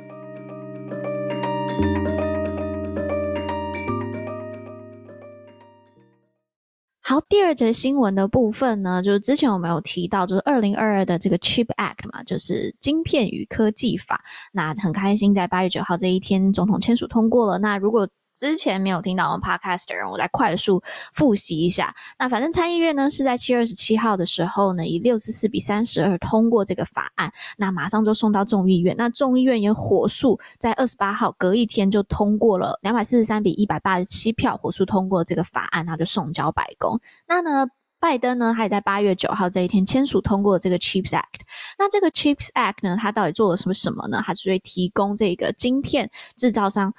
[7.07, 14.23] 好，第二则新闻的部分呢，就是之前我们有提到，就是二零二二的这个 Chip Act 嘛，就是晶片与科技法。
[14.51, 17.59] 那很开心，在八月九号这一天，总统签署通过了。
[17.59, 21.95] 那如果之前没有听到我们 Podcast 的人，我来快速复习一下。
[22.19, 28.95] 那反正参议院呢是在七月二十七号的时候呢，以六十四比三十二通过这个法案，那马上就送到众议院。
[28.97, 36.99] 那众议院也火速在二十八号隔一天就通过了两百四十三比一百八十七票，火速通过这个法案，那就送交白宫。
[37.27, 37.67] 那呢，
[37.99, 41.41] 拜登呢，他也在八月九号这一天签署通过这个 Chips Act。
[41.79, 44.21] 那这个 Chips Act 呢，它到底做了什么什么呢？
[44.23, 46.93] 它是会提供这个晶片制造商。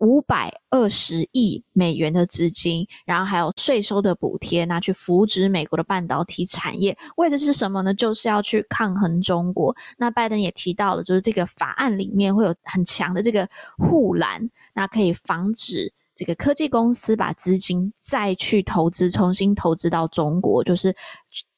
[0.00, 7.94] 五百二十亿美元的资金，然后还有税收的补贴，拿去扶植美国的半导体产业，为的是什么呢？
[7.94, 9.74] 就是要去抗衡中国。
[9.96, 20.94] 那拜登也提到了，就是这个法案里面会有很强的这个护栏，那可以防止这个科技公司把资金再去投资，重新投资到中国，就是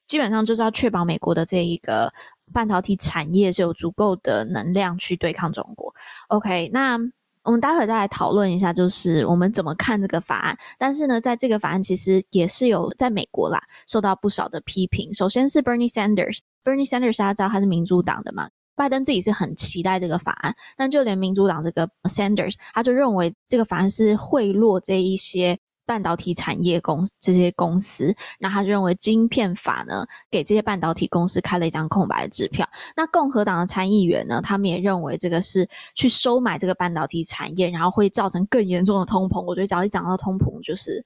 [0.07, 2.13] 基本上就是要确保美国的这一个
[2.53, 5.95] 半导体产业是有足够的能量去对抗中国。
[6.29, 6.99] OK，那。
[7.47, 10.59] 我们待会再来讨论一下，就是我们怎么看这个法案。
[10.79, 15.15] 但是呢，在这个法案其实也是有在美国啦，受到不少的批评。
[15.15, 25.57] 首先是 Bernie Sanders，Bernie Sanders 大家知道他是民主党的嘛，拜登自己是很期待这个法案，但就连民主党这个 Sanders，他就认为这个法案是贿赂这一些。
[25.87, 32.69] 半导体产业公这些公司，那他就认为晶片法呢，给这些半导体公司开了一张空白的支票。
[32.97, 39.41] 那共和党的参议员呢，他们也认为这个是去收买这个半导体产业，然后会造成更严重的通膨。
[39.43, 41.05] 我觉得只要一讲到通膨，就是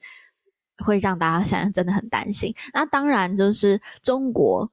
[0.78, 2.54] 会让大家现在真的很担心。
[2.72, 4.70] 那当然就是中国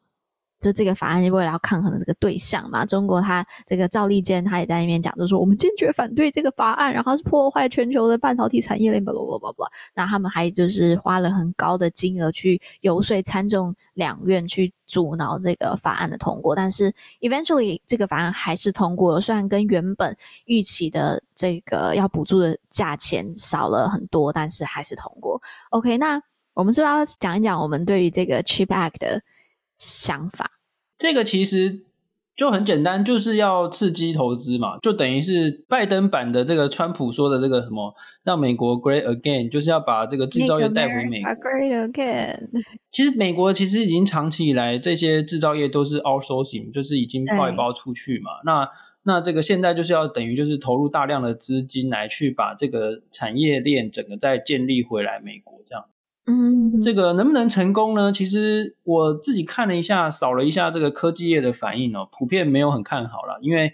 [0.60, 9.72] 就这个法案为了要抗衡的这个对象嘛，中国他这个赵立坚他也在那边讲，就是说我们坚决反对这个法案，然后是破坏全球的半导体产业链，巴拉巴拉巴拉。
[9.94, 16.92] 那他们还就是花了很高的金额去游说参众两院去阻挠这个法案的通过，但是
[17.22, 25.40] eventually 这个法案还是通过了，虽然跟原本预期的这个要补助的价钱少了很多，但是还是通过。
[25.70, 26.20] OK，那
[26.56, 29.22] 我们是不是要讲一讲我们对于这个 Chip Act 的？
[29.78, 30.60] 想法，
[30.98, 31.86] 这个其实
[32.36, 41.32] 就很简单，就是要刺激投资嘛，就等于是拜登版的这个川普说的这个什么，让美国 great again，就是要把这个制造业带回美国。
[41.32, 42.50] great again。
[42.92, 48.32] 其实美国其实已经长期以来这些制造业都是 outsourcing，就是已经外包出去嘛。
[48.46, 48.70] 那
[49.04, 55.86] 那这个现在就是要等于就是投入大量的资金来去把这个产业链整个再建立回来美国这样。
[56.30, 58.12] 嗯，这个能不能成功呢？
[58.12, 63.38] 其实我自己看了一下，扫了一下这个科技业的反应哦，普遍没有很看好啦。
[63.42, 63.72] 因为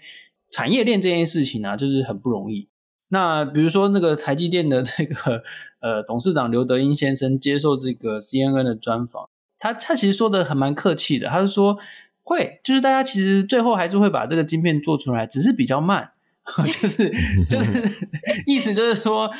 [0.52, 2.68] 产业链这件事情啊，就是很不容易。
[3.08, 5.42] 那比如说那个台积电的这个
[5.80, 11.76] 呃董事长刘德英先生接受这个 CNN 的专访，他他其实说的还蛮客气的，他是说
[12.22, 16.12] 会，就是大家其实最后还是会把这个晶片做出来，只是比较慢。
[16.80, 17.10] 就是
[17.48, 18.06] 就是
[18.46, 19.30] 意思就是说，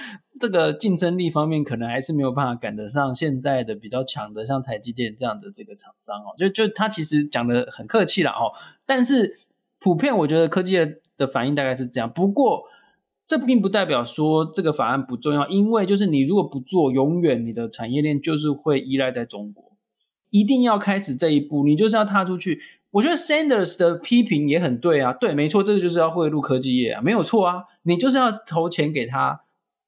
[0.40, 6.34] 这个竞争力方面可能还是没有办法赶得上现在的比较强的，像台积电这样的这个厂商哦。
[6.38, 8.52] 就就他其实讲的很客气了哦，
[8.86, 9.38] 但是
[9.78, 12.10] 普遍我觉得科技的的反应大概是这样。
[12.10, 12.62] 不过
[13.26, 19.72] 这并不代表说这个法案不重要，因为就是你如果不做，永远你的产业链就是会依赖在中国。
[20.30, 22.60] 一定要开始这一步，你就是要踏出去。
[22.94, 29.40] 我觉得 Sanders 的批评也很对啊，对，没错，这个就是要贿赂科技业啊，没有错啊，你就是要投钱给他，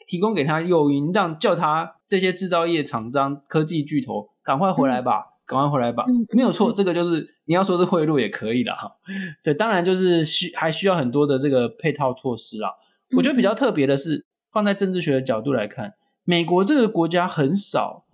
[0.08, 8.96] 提供给他诱因，让叫他这些制造业厂商、科技巨头赶快回来吧，赶、嗯、快回来吧，没有错，这个就是你要说是贿赂也可以了哈。
[9.44, 12.70] 对，当然就是需还需要很多的这个配套措施啊。
[13.16, 18.05] 我觉得比较特别的是，放在政治学的角度来看，美国这个国家很少。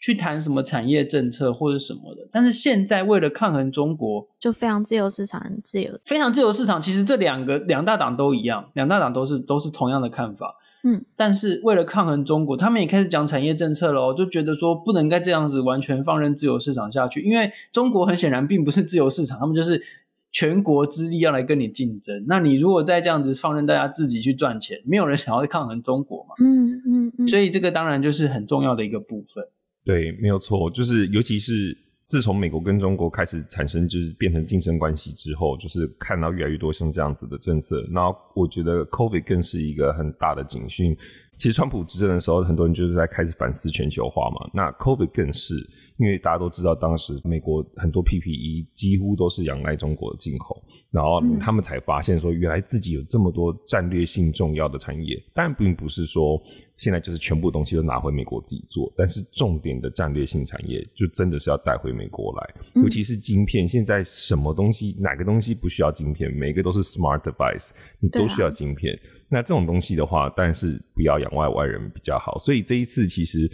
[0.00, 6.80] 去谈什么产业政策或者什么的，但是现在为了抗衡中国，就非常自由市场，很自由，非常自由市场。
[6.80, 10.54] 其实这两个两大党都一样，两大党都是都是同样的看法。
[10.84, 19.82] 嗯，但是为了抗衡中国，他们也开始讲产业政策了，就觉得说不能该这样子完全放任自由市场下去，因为中国很显然并不是自由市场，他们就是
[20.30, 22.24] 全国之力要来跟你竞争。
[22.28, 26.36] 那你如果再这样子放任大家自己去赚钱，没有人想要 抗衡中国嘛？
[26.38, 29.44] 嗯嗯嗯，所以这个当然就是很重要的一个部分。
[29.88, 31.74] 对，没有错，就是尤其是
[32.08, 40.94] 自从美国跟中国开始产生就是变成竞争关系之后，就是看到越来越多像这样子的政策，那我觉得 COVID 更是一个很大的警讯。
[41.38, 45.54] 其实川普执政的时候，很多人就是在开始反思全球化嘛，那 COVID 更是。
[45.98, 55.20] 因为大家都知道，当时美国很多 PPE 几乎都是仰赖中国的进口，然后他们才发现说，原来自己有这么多战略性重要的产业。
[55.34, 56.40] 当然，并不是说
[56.76, 62.54] 现在就是全部东西都拿回美国自己做，但是重点的战略性产业就真的是要带回美国来。
[62.80, 66.32] 尤其是晶片，现在什么东西，哪个东西不需要晶片？
[66.32, 68.96] 每个都是 smart device，你都需要晶片。
[69.30, 72.38] 那这种东西的话，但是不要仰外外人比较好。
[72.38, 73.50] 所以这一次其实。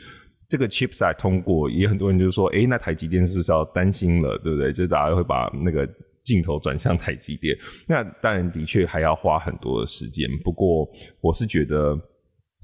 [0.46, 4.74] 这个 CHIPS Act 通过，也很多人就说，诶，那台积电是不是要担心了，对不对？
[4.74, 5.88] 就大家会把那个
[6.22, 7.56] 镜头转向台积电。
[7.88, 10.28] 那当然的确还要花很多的时间。
[10.44, 10.86] 不过
[11.22, 11.98] 我是觉得，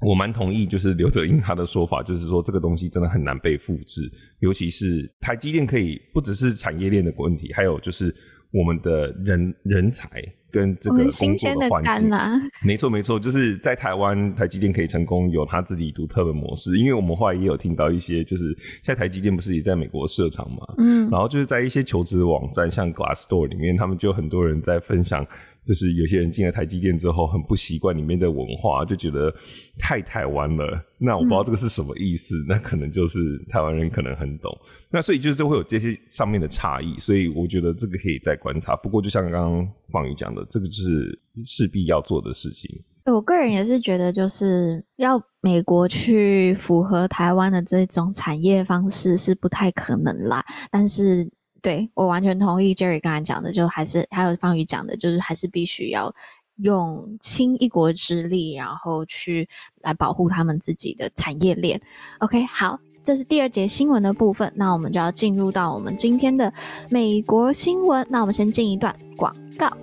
[0.07, 4.03] 我蛮同意，就是刘德英他的说法，就是说这个东西真的很难被复制，
[4.41, 8.15] 尤其是台积电可以不只是产业链的问题，还有就是。
[8.53, 10.09] 我们的人人才
[10.51, 12.09] 跟这个工作的环境，
[12.65, 16.77] 没错没错，就是在台湾台积电可以成功，有它自己独特的模式。
[16.77, 25.25] 因为我们后来也有听到一些，就是现在台积电不是也在美国设厂嘛，嗯，然后就是在一些求职网站，像 Glassdoor 里面，他们就很多人在分享。
[25.63, 29.31] 就是有些人进了台积电之后，很不习惯里面的文化，就觉得
[29.77, 30.83] 太台湾了。
[30.97, 34.51] 那我不知道这个是什么意思，嗯、那可能就是台湾人可能很懂。
[34.91, 38.75] 那所以就是会有这些上面的差异，所以我觉得这个可以再观察。
[38.75, 42.69] 不过就像刚刚方宇讲的，这个就是势必要做的事情。
[43.05, 50.45] 我个人也是觉得，就是要美国去符合台湾的这种产业方式是不太可能啦。
[50.69, 51.31] 但是。
[51.63, 56.11] 对，我完全同意 Jerry 刚才讲的，就还是还有方宇讲的，就是还是必须要
[56.55, 59.47] 用倾一国之力，然后去
[59.81, 61.79] 来保护他们自己的产业链。
[62.17, 66.53] OK，好，这是第二节新闻的部分，那我们就要进入到我们今天的
[66.89, 68.05] 美国新闻。
[68.09, 69.75] 那我们先进一段广告。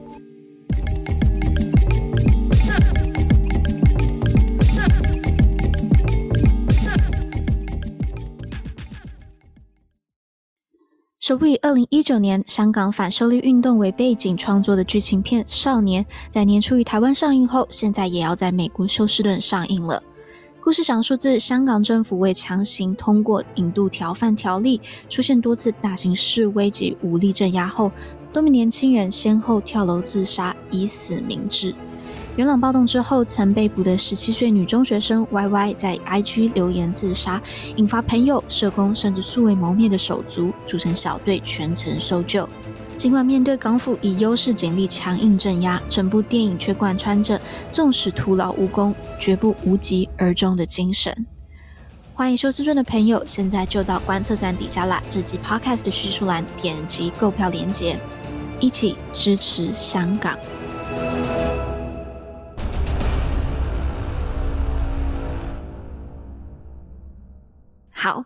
[11.19, 20.03] 首部以二零一九年香港反修例运动为背景创作的剧情片《少年》，在年初于台湾上映后，现在也要在美国休斯顿上映了。
[20.69, 24.79] 故事讲述自香港政府为强行通过引渡逃犯条例，
[25.09, 27.91] 出现多次大型示威及武力镇压后，
[28.35, 31.75] 多名年轻人先后跳楼自杀，以死明志。
[32.37, 37.41] 元朗暴动之后，曾被捕的十七岁女中学生 Y Y 在 IG 留言自杀，
[37.77, 42.47] 引发朋友、社工甚至素未谋面的手足组成小队全程搜救。
[42.99, 51.25] 尽管面对港府以优势警力强硬镇压，整部电影却贯穿着纵使徒劳无功，绝不无疾而终的精神。
[52.13, 55.01] 欢迎休斯顿的朋友，现在就到观测站底下啦！
[55.09, 57.97] 这集 Podcast 的叙述栏点击购票链接，
[58.59, 60.37] 一起支持香港。
[67.93, 68.25] 好，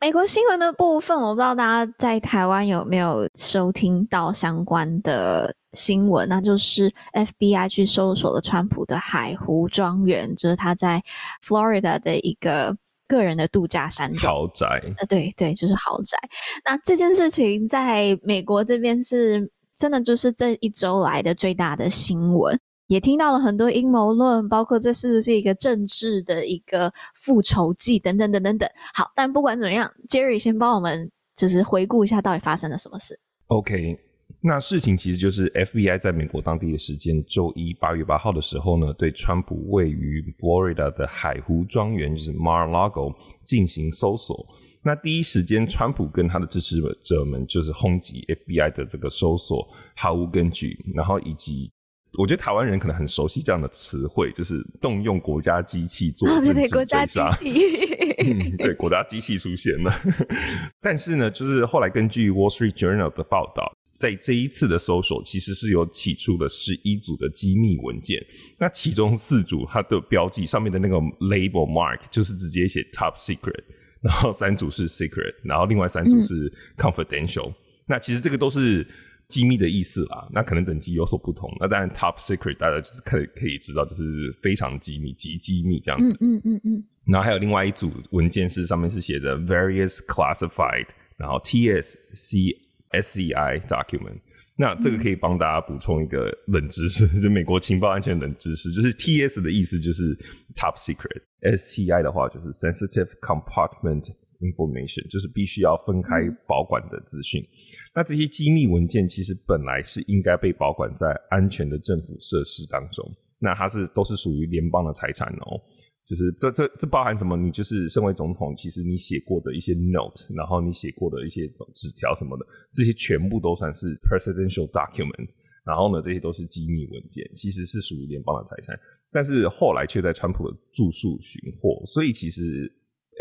[0.00, 11.02] 美国新闻的部分，我不知道大家在台湾有没有收听到相关的新闻，那就是 FBI 去搜索了川普的海湖庄园，就是他在
[11.46, 12.74] Florida 的一个
[13.06, 14.66] 个人的度假山庄豪宅。
[14.96, 16.18] 呃，对对，就是豪宅。
[16.64, 22.58] 那这件事情在美国这边是真的，就是这一周来的最大的新闻。
[22.90, 28.68] 也听到了很多阴谋论，包括这是不是一个政治的一个复仇记等等等等等。
[28.92, 33.16] 好，但不管怎么样，Jerry 先帮我们就是回顾一下到底发生了什么事。
[33.46, 33.96] OK，
[34.40, 44.44] 那事情其实就是 FBI 在美国当地的时间周一八月八号的时候呢，对川普位于 Florida 的海湖庄园就是 Mar-a-Lago 进行搜索。
[44.82, 51.70] 那第一时间，川普跟他的支持者们就是轰击 FBI 的这个搜索毫无根据，然后以及。
[52.18, 56.76] 我觉得台湾人可能很熟悉这样的词汇，就是动用国家机器做政治追杀。
[56.76, 59.94] 国家机器， 对，国家机器出现了。
[60.82, 68.20] 但是呢，就是后来根据 Wall Street Journal 的报道，在这一次的搜索，其实是有起出的十一组的机密文件。
[68.58, 73.62] 那其中四组它的标记上面的那个 label mark 就是直接写 Top Secret，
[74.02, 77.50] 然后三组是 Secret，然后另外三组是 Confidential。
[77.50, 77.54] 嗯、
[77.86, 78.84] 那其实这个都是。
[79.30, 81.48] 机密的意思啦，那可能等级有所不同。
[81.60, 84.02] 那当然，top secret 大家就是可以可以知道，就是
[84.42, 86.10] 非常机密、极机密这样子。
[86.20, 86.84] 嗯嗯嗯嗯。
[87.06, 92.54] 然后还有另外一组文件是上面是写着 various classified，然后 TSC
[92.90, 94.20] SCI document。
[94.56, 100.14] 那这个可以帮大家补充一个冷知识，嗯、就美国情报安全冷知识，就是 TS 的意思就是
[100.54, 107.40] top secret，SCI 的话就是 sensitive compartment information，就是必须要分开保管的资讯。
[107.42, 107.48] 嗯
[107.94, 113.04] 那这些机密文件其实本来是应该被保管在安全的政府设施当中，
[113.38, 115.60] 那它是都是属于联邦的财产哦。
[116.06, 117.36] 就是这这这包含什么？
[117.36, 125.28] 你就是身为总统，其实你写过的一些 note，然后你写过的一些纸条什么的，这些全部都算是 presidential document。
[125.64, 128.76] 然后呢，这些都是机密文件，其实是属于联邦的财产。
[129.12, 132.72] 但是后来却在川普的住宿寻获，所以其实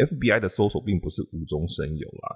[0.09, 2.35] FBI 的搜索并不是无中生有啦。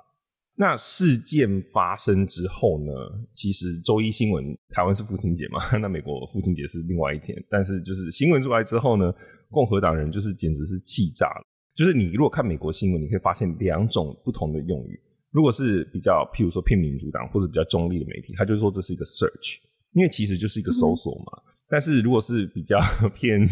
[0.56, 2.92] 那事件发生之后呢？
[3.34, 7.36] 其实周一新闻，台湾是父亲节嘛， 那美国父亲节是另外一天。
[7.50, 9.12] 但是就是新闻出来之后呢，
[9.50, 11.44] 共和党人就是简直是气炸了。
[11.76, 15.00] 就是你如果看美国新闻，你可以发现两种不同的用语。
[15.32, 19.58] 如果是比较，譬如说偏民主党或者比较中立的媒体，他就说这是一个 search，
[19.94, 21.42] 因为其实就是一个搜索嘛。
[21.68, 22.80] 但是如果是比较
[23.16, 23.50] 偏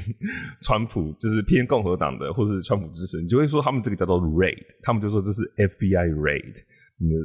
[0.61, 6.53] 川普，就是偏共和党的或者是川普支持，你就会说他们这个叫做 raid，他们就说这是 FBI raid。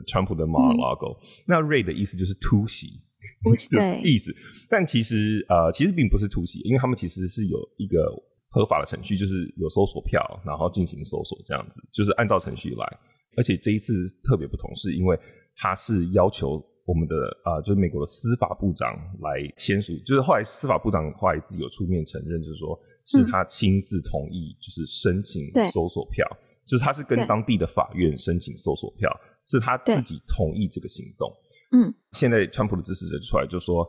[0.06, 2.88] 川普的 Mar-a-Lago，嗯、那 raid 的意思就是突袭，
[3.70, 4.34] 对意思。
[4.68, 8.06] 但其实呃，其实并不是突袭，因为他们其实是有一个
[8.48, 12.98] 合法的程序，就是有搜索票，然后进行搜索这样子，就是按照程序来。
[13.36, 15.18] 而且这一次特别不同，是因为
[15.56, 29.10] 他是要求我们的啊、呃，就是美国的司法部长来签署，就是后来司法部长后来自己有出面承认，就是说是他亲自同意，就是申请搜索票，嗯、就是他是跟当地的法院申请搜索票。
[29.46, 31.32] 是他自己同意这个行动。
[31.72, 33.88] 嗯，现在川普的支持者出来就说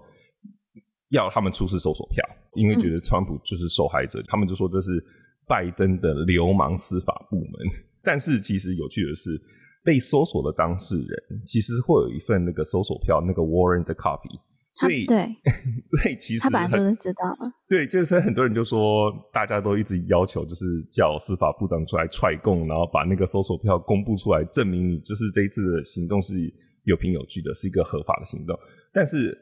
[1.10, 2.24] 要他们出示搜索票，
[2.56, 4.20] 因为觉得川普就是受害者。
[4.20, 5.04] 嗯、他们就说这是
[5.48, 7.52] 拜登的流氓司法部门。
[8.04, 9.40] 但是其实有趣的是，
[9.84, 14.40] 被搜索的当事人其实会有一份那个搜索票，那个 warrant copy。
[14.80, 15.18] 所以对，
[15.90, 17.52] 所以其实他本来就是知道了。
[17.68, 26.34] 对，就是很多人就说，大家都一直要求，就是叫司法部长出来踹供，然后把那个搜索票公布出来，证明你就是这一次的行动是
[26.84, 28.58] 有凭有据的，是一个合法的行动。
[28.94, 29.38] 但是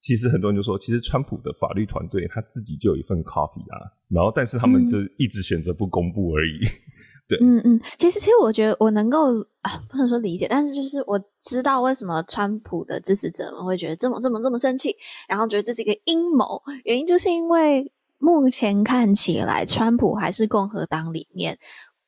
[0.00, 6.58] 其实很多人就说，其实川普的法律团队他自己就有一份 copy 啊，然后但是他们就一直选择不公布而已。
[6.58, 6.97] 嗯
[7.40, 14.96] 嗯嗯，其实其实我觉得我能够啊，不能说理解，但是就是我知道为什么川普的支持者们会觉得这么这么这么生气，
[15.28, 21.58] 然后觉得这是一个阴谋，原因就是因为目前看起来，川普还是共和党里面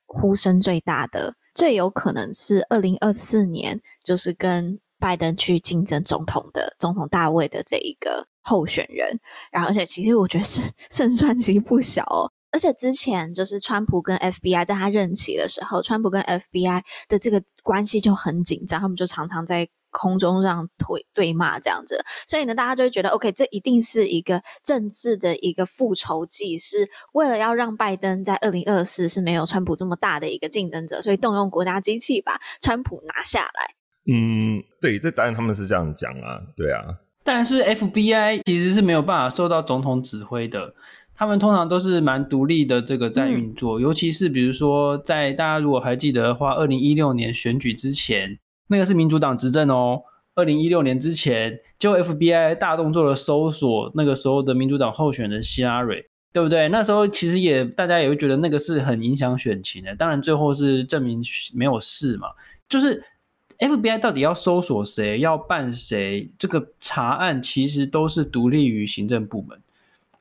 [0.07, 9.21] 呼声最大的，最有可能是二零二四年就是跟拜登去竞争总统的总统大位的这一个候选人，
[9.53, 12.33] 然后而且其实我觉得是胜算其实不小哦。
[12.53, 22.05] 而且之前就是川普跟 FBI 在他任期的时候，川普跟 FBI 的这个关系就很紧张，他们就常常在空中让腿对骂这样子。
[22.27, 33.75] 所以呢，大家就会觉得，OK，这一定是一个政治的一个复仇计，是为了要让拜登在二零二四是没有川普这么大的一个竞争者，所以动用国家机器把川普拿下来。
[34.13, 36.83] 嗯，对，这当然他们是这样讲啊，对啊。
[37.23, 40.75] 但是 FBI 其实是没有办法受到总统指挥的。
[41.21, 50.01] 他们通常都是蛮独立的，这个在运作，嗯、尤其是比如说，在大家如果还记得的话，二零一六年选举之前，那个是民主党执政哦。
[50.35, 56.03] 二零一六年之前，就 FBI 大动作的搜索那个时候的民主党候选人希拉蕊，
[56.33, 56.71] 对不对？
[56.71, 59.95] 那时候其实也大家也会觉得那个是很影响选情的。
[59.97, 62.29] 当然最后是证明没有事嘛。
[62.67, 63.05] 就是
[63.59, 69.61] FBI 到底要搜索谁，要办谁，这个查案其实都是独立于行政部门。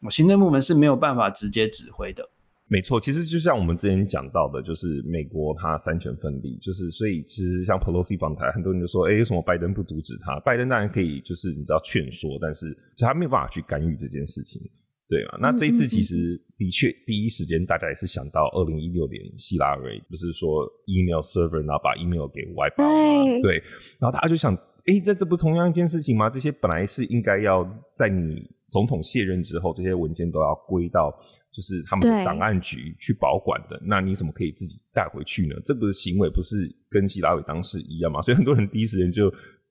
[0.07, 2.29] 行政部门是没有办法直接指挥的。
[2.71, 10.39] 没错，其实就像我们之前讲到的，就是美国它三权分立，就是所以其实像 Pelosi 访台，很多人就说，哎，为什么拜登不阻止他？
[10.41, 14.61] 拜登当然可以，就是你知道劝说，但是就他没有办法去干预这件事情，
[15.09, 23.41] 对啊，那这一次其实的确第一时间大家也是想到二零一六年希拉蕊，不是说 email server 然后把 email 给 wipe out 吗？
[23.41, 23.55] 对，
[23.97, 24.53] 然后大家就想，
[24.85, 26.29] 哎，这这不同样一件事情吗？
[26.29, 28.47] 这些本来是应该要在你。
[28.69, 31.11] 总统卸任之后，这些文件都要归到
[31.51, 33.81] 就是他们的档案局去保管的。
[33.83, 35.55] 那你怎么可以自己带回去呢？
[35.65, 38.21] 这个行为不是跟希拉里当时一样吗？
[38.21, 39.29] 所以很多人第一时间就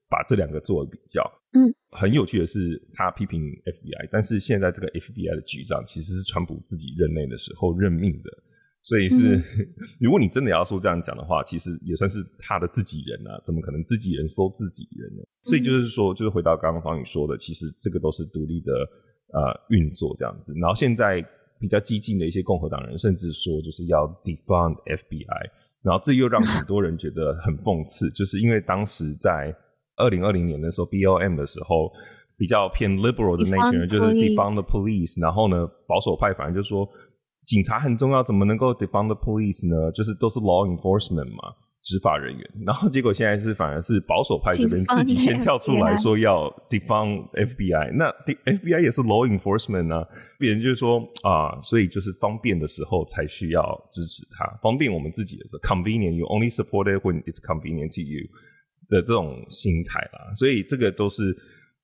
[0.09, 1.23] 把这两个做了比较。
[1.53, 8.29] 嗯，很有趣的是，他批评 FBI，但是现在这个 FBI 的局长其实是川普自己任内的时候任命的。
[8.81, 9.43] 所以是，嗯、
[9.99, 15.21] 如果你真的要说这样讲的话，其实也算是他的自己人啊，怎么可能自己人收自己人呢？
[15.43, 18.71] 所以就是说，就是回到刚刚方宇说的，其实这个都是独立的
[19.33, 20.53] 呃运作这样子。
[20.59, 21.23] 然后现在
[21.59, 25.49] 比较激进的一些共和党人，甚至说就是要 defund FBI，
[25.83, 29.53] 然后这又让很多人觉得很讽刺，就是因为当时在
[29.97, 31.91] 二零二零年的时候，BOM 的时候，
[32.37, 36.89] 比较偏 liberal 的那群人就是 defund the police，然后呢保守派反而就说。
[37.49, 39.91] 警察很重要，怎么能够 defund the police 呢？
[39.91, 42.51] 就是都是 law enforcement 嘛，执法人员。
[42.63, 48.05] 然后结果现在是反而是保守派这边自己先跳出来说要 defund FBI，那
[48.45, 50.07] FBI 也是 law enforcement 啊。
[50.37, 58.29] 别人就是说啊，所以就是方便的时候才需要支持他，方便我们自己的时候，convenient you only support it when it's convenient to you
[58.89, 60.35] 的这种心态啦。
[60.35, 61.35] 所以这个都是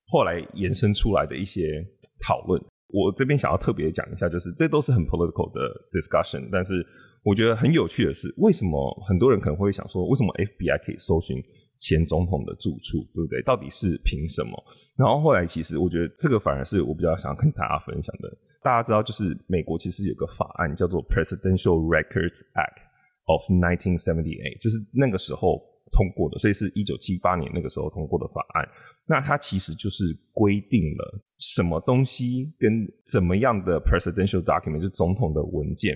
[0.09, 1.83] 后来延伸出来的一些
[2.21, 2.63] 讨论。
[2.89, 5.59] 我这边想要特别讲一下，就是这都是很 political 的
[5.91, 6.85] discussion，但是
[7.23, 11.43] 我觉得很有趣的是，为什么很多人可能会想说，为什么 FBI 可以搜寻
[11.79, 13.41] 前总统的住处，对不对？
[13.41, 14.51] 到底是凭什么？
[14.95, 18.31] 然后后来其实我觉得这个反而是我比较想要跟大家分享的。
[18.63, 22.81] 大家知道，就是美国其实有个法案叫做 Presidential Records Act
[23.25, 25.61] of 1978，就是那个时候
[25.91, 28.67] 通过的，所以是一九七八年那个时候通过的法案。
[29.07, 35.95] 那它其实就是规定了什么东西跟怎么样的 presidential document，就是总统的文件，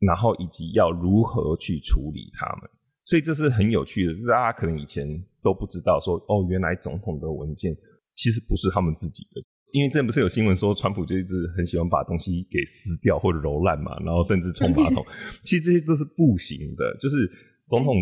[0.00, 2.68] 然后以及要如何去处理它们。
[3.04, 5.06] 所以这是很有趣的，就是大家可能以前
[5.42, 7.76] 都不知道说，哦，原来总统的文件
[8.16, 9.40] 其实不是他们自己的，
[9.72, 15.04] 因为这不是有新闻说川普就一直很喜欢把东西给撕掉或者揉烂嘛，然后甚至冲马桶，
[15.44, 17.30] 其实这些都是不行的，就是。
[17.70, 17.94] 总统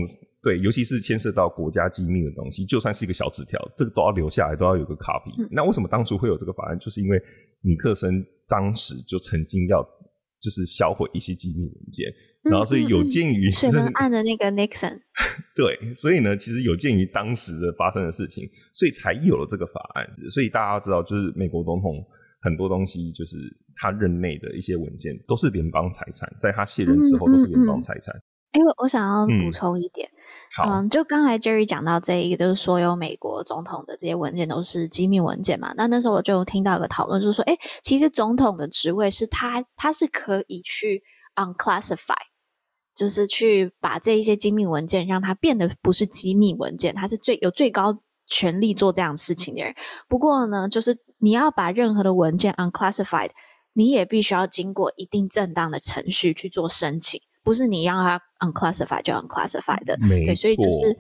[0.43, 5.31] 对，尤其是牵涉到国家机密的东西，就算是一个小纸条，这个都要留下来，都要有个 copy。
[5.39, 6.79] 嗯、那为什么当初会有这个法案？
[6.79, 7.21] 就是因为
[7.61, 9.83] 尼克森当时就曾经要
[10.41, 12.09] 就是销毁一些机密文件，
[12.45, 14.99] 嗯、然后所以有鉴于水门 案的那个 Nixon，
[15.55, 20.07] 对，所以呢，其实有鉴于当时的发生的事情，所以才有了这个法案。
[20.31, 22.03] 所以大家知道，就是美国总统
[22.41, 23.37] 很多东西，就是
[23.75, 28.15] 他任内的一些文件都是联邦财产，在他卸任之后都是联邦财产。
[28.15, 30.11] 嗯嗯嗯因为我想要补充一点，
[30.65, 35.75] 嗯，嗯，就刚才 Jerry 讲到这一个，就是所有美国总统的这些文件都是机密文件嘛。
[35.77, 41.03] 那那时候我就听到一个讨论，就是说，哎，其实总统的职位是他，他是可以去
[41.37, 42.17] unclassify，
[42.97, 49.75] 就是去把这一些机密文件让它变得不是机密文件，他是最有最高权力做这样的事情的人。
[50.09, 53.31] 不过呢，就是你要把任何的文件 unclassified，
[53.75, 57.21] 你也必须要经过一定正当的程序去做申请。
[57.49, 59.97] 不是你让他 unclassified 就 unclassified 的。
[60.09, 60.97] 对，所以就是。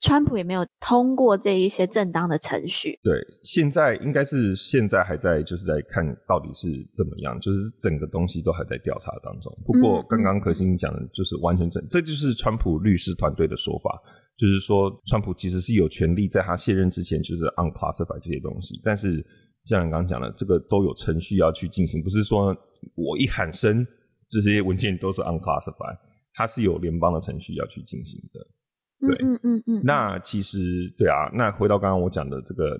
[0.00, 2.98] 川普也没有通过这一些正当的程序。
[3.02, 9.50] 对，现在应该是现在还在就是在看到底是怎么样，就是整个东西都还在调查当中。
[9.64, 13.98] 不过刚刚可心讲的就是完全正，这就是川普律师团队的说法，
[14.36, 19.24] 就是说川普其实是有权利在他卸任之前就是 unclassify 这些东西，但是
[19.62, 22.54] 像你刚刚讲的，这个都有程序要去进行，不是说
[22.94, 23.86] 我一喊声
[24.40, 25.98] 这些文件都是 unclassified，
[26.32, 28.46] 它是有联邦的程序要去进行的。
[29.00, 30.58] 对，嗯嗯嗯，那其实
[30.96, 32.78] 对啊，那回到刚刚我讲的这个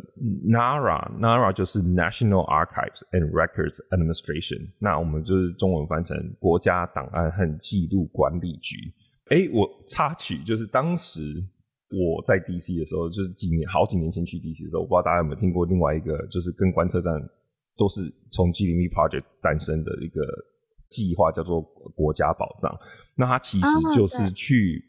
[0.49, 8.77] NARA，NARA 就是 National Archives and Records Administration，那我们就是中文翻成国家档案和记录管理局。
[9.27, 11.21] 哎，我插曲就是当时
[11.91, 17.13] 我在 DC 的时候，就是几年好几年前去 DC 的时候，我不知道大家有没有听过另外一个，就是跟观测站
[17.77, 18.01] 都是
[18.31, 20.23] 从 G0 Project 诞生的一个
[20.95, 21.61] 计划，叫做
[21.95, 22.73] 国家宝藏。
[23.17, 23.67] 那它其实
[23.97, 24.83] 就是去。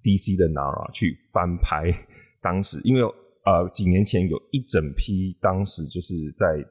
[0.00, 1.92] DC 的 NARA 去翻拍，
[2.40, 6.64] 当时因为呃几年前有一整批，当时就是在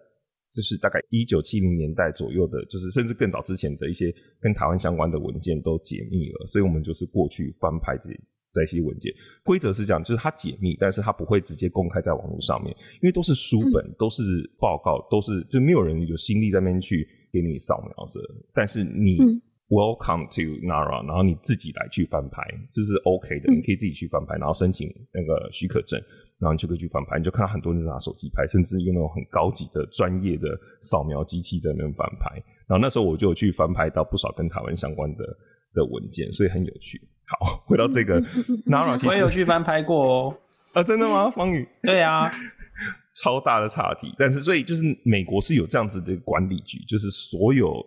[0.53, 8.09] 就是大概一九七零年代左右的，就是甚至更早之前的一些跟台湾相关的文件都解密了，所以我们就是过去翻拍这
[8.49, 9.13] 这些文件。
[9.43, 14.24] 规则是这样，就是它解密，但是它不会直接公开在网络上面，因为都是书本，嗯、都是
[14.57, 18.19] 报告，都是就没有人有心力在那边去给你扫描着，
[18.53, 19.17] 但是你。
[19.19, 26.01] 嗯 Welcome to NARA，然后你自己来去翻拍，这、就是 OK 的，你可以自己去翻拍，然后申请那个许可证，
[26.39, 27.17] 然后你就可以去翻拍。
[27.17, 32.32] 你就看到很多人拿手机拍，甚至用那种很高级的专业的扫描机器在那边翻拍。
[32.65, 35.25] 然后那时候我就有去翻拍到不少跟台湾相关的
[35.73, 37.01] 的文件，所以很有趣。
[37.25, 38.21] 好，回到这个
[38.71, 40.38] NARA，我也有去翻拍过哦。
[40.71, 41.30] 啊，真的吗？
[41.32, 41.67] 方宇？
[41.84, 42.32] 对啊，
[43.22, 44.13] 超大的差题。
[44.18, 47.84] 但是所以就是美国是有这样子的管理局，就是所有。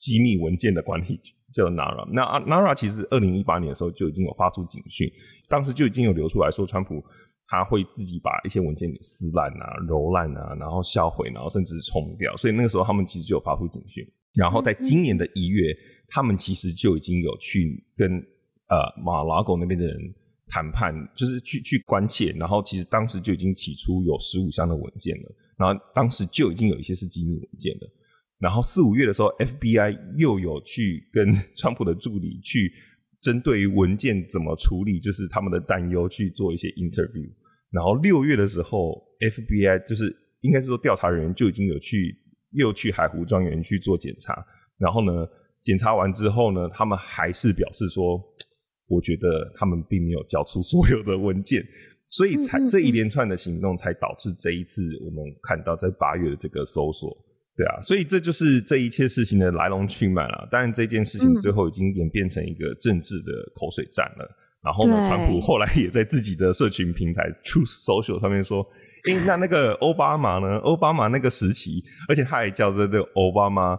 [0.00, 5.10] 机密文件的管理局叫 NARA，那 NARA 其实二零一八年的时候就已经有发出警讯，
[5.48, 7.02] 当时就已经有流出来说，川普
[7.46, 12.36] 他会自己把一些文件给撕烂啊、揉烂啊，然后销毁，然后甚至冲掉。
[12.36, 14.06] 所以那个时候他们其实就有发出警讯。
[14.34, 15.74] 然后在今年的一月，
[16.08, 18.18] 他们其实就已经有去跟
[18.68, 19.96] 呃马拉狗那边的人
[20.48, 22.30] 谈判，就是去去关切。
[22.32, 27.90] 然后其实当时就已经起出有十五箱的文件了，然后当时就已经有一些是机密文件了。
[28.38, 32.72] 然后四五月的时候，FBI 又有去跟 川普的助理去
[33.22, 37.26] 针对于文件怎么处理，就是他们的担忧去做一些 interview。
[37.70, 42.16] 然后六月的时候，FBI 就是应该是说调查人员就已经有去
[42.50, 44.44] 又去海湖庄园去做检查。
[44.76, 45.26] 然后呢，
[45.62, 48.20] 检查完之后呢，他们还是表示说，
[48.88, 51.64] 我觉得他们并没有交出所有的文件，
[52.08, 57.16] 所以才这一连串的行动才导致这一次我们看到在八月的这个搜索。
[57.56, 60.48] 对啊，所以这就是这一切事情的来龙去脉了。
[60.50, 64.24] 当然，这件事情最后已经演变成一个政治的口水战了。
[64.24, 68.66] 嗯、然后呢，川普后来也在自己的社群平台 Truth Social 上面说
[69.06, 70.58] ：“诶，那那个奥巴马呢？
[70.58, 73.78] 奥巴马那个时期，而且他还叫做这个奥巴马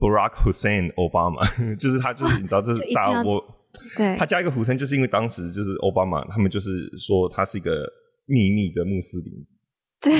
[0.00, 1.46] Barack Hussein Obama，
[1.78, 3.40] 就是他就是你知道这是大我
[3.96, 7.86] 对他加一个 Hussein，就是因为当时就是奥巴马他们就是说他是一个
[8.26, 9.32] 秘密的穆斯林。”
[10.00, 10.12] 对。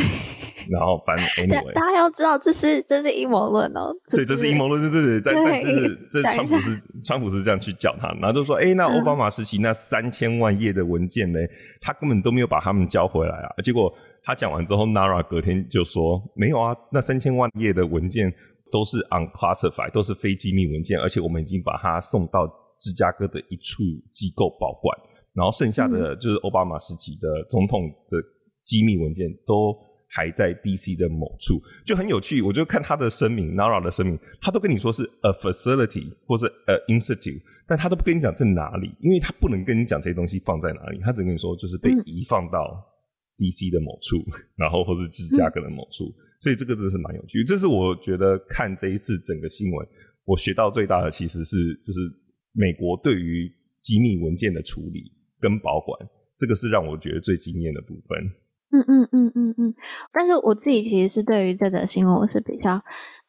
[0.70, 3.92] 然后反正 anyway，大家要知道这是这是阴谋论哦。
[4.08, 5.20] 对，这是阴谋论，对对对。
[5.20, 11.40] 但但就是这川普是川普是这样去叫他，然后就说：“哎，那奥巴马时期那三千万页的文件呢？
[11.80, 13.92] 他根本都没有把他们交回来啊。”结果
[14.22, 18.32] 他讲完之后，NARA 隔天就说：“没有啊，那三千万页的文件
[18.70, 22.46] 都是 unclassified，都是非机密文件，而且我们已经把它送到
[22.82, 24.98] 芝加哥的一处机构保管。
[25.32, 28.18] 然后剩下的就是奥巴马时期的总统的
[28.64, 29.72] 机密文件都。”
[30.14, 32.42] 还在 DC 的某处，就很有趣。
[32.42, 42.78] 我就看他的声明，NARA 的声明，他都跟你说是 a facility 或是 a institute，但他都不跟你讲在哪里，因为他不能跟你讲这些东西放在哪里，他只跟你说就是被移放到
[43.38, 46.12] DC 的某处，嗯、然后或是芝加哥的某处。
[46.42, 47.42] 所以这个真的是蛮有趣。
[47.42, 49.88] 这是我觉得看这一次整个新闻，
[50.26, 52.00] 我学到最大的其实是就是
[52.52, 55.98] 美国对于机密文件的处理跟保管，
[56.38, 58.18] 这个是让我觉得最惊艳的部分。
[58.70, 59.74] 嗯嗯嗯嗯嗯，
[60.12, 62.82] 但是我自己其实是对于这则新闻我是比较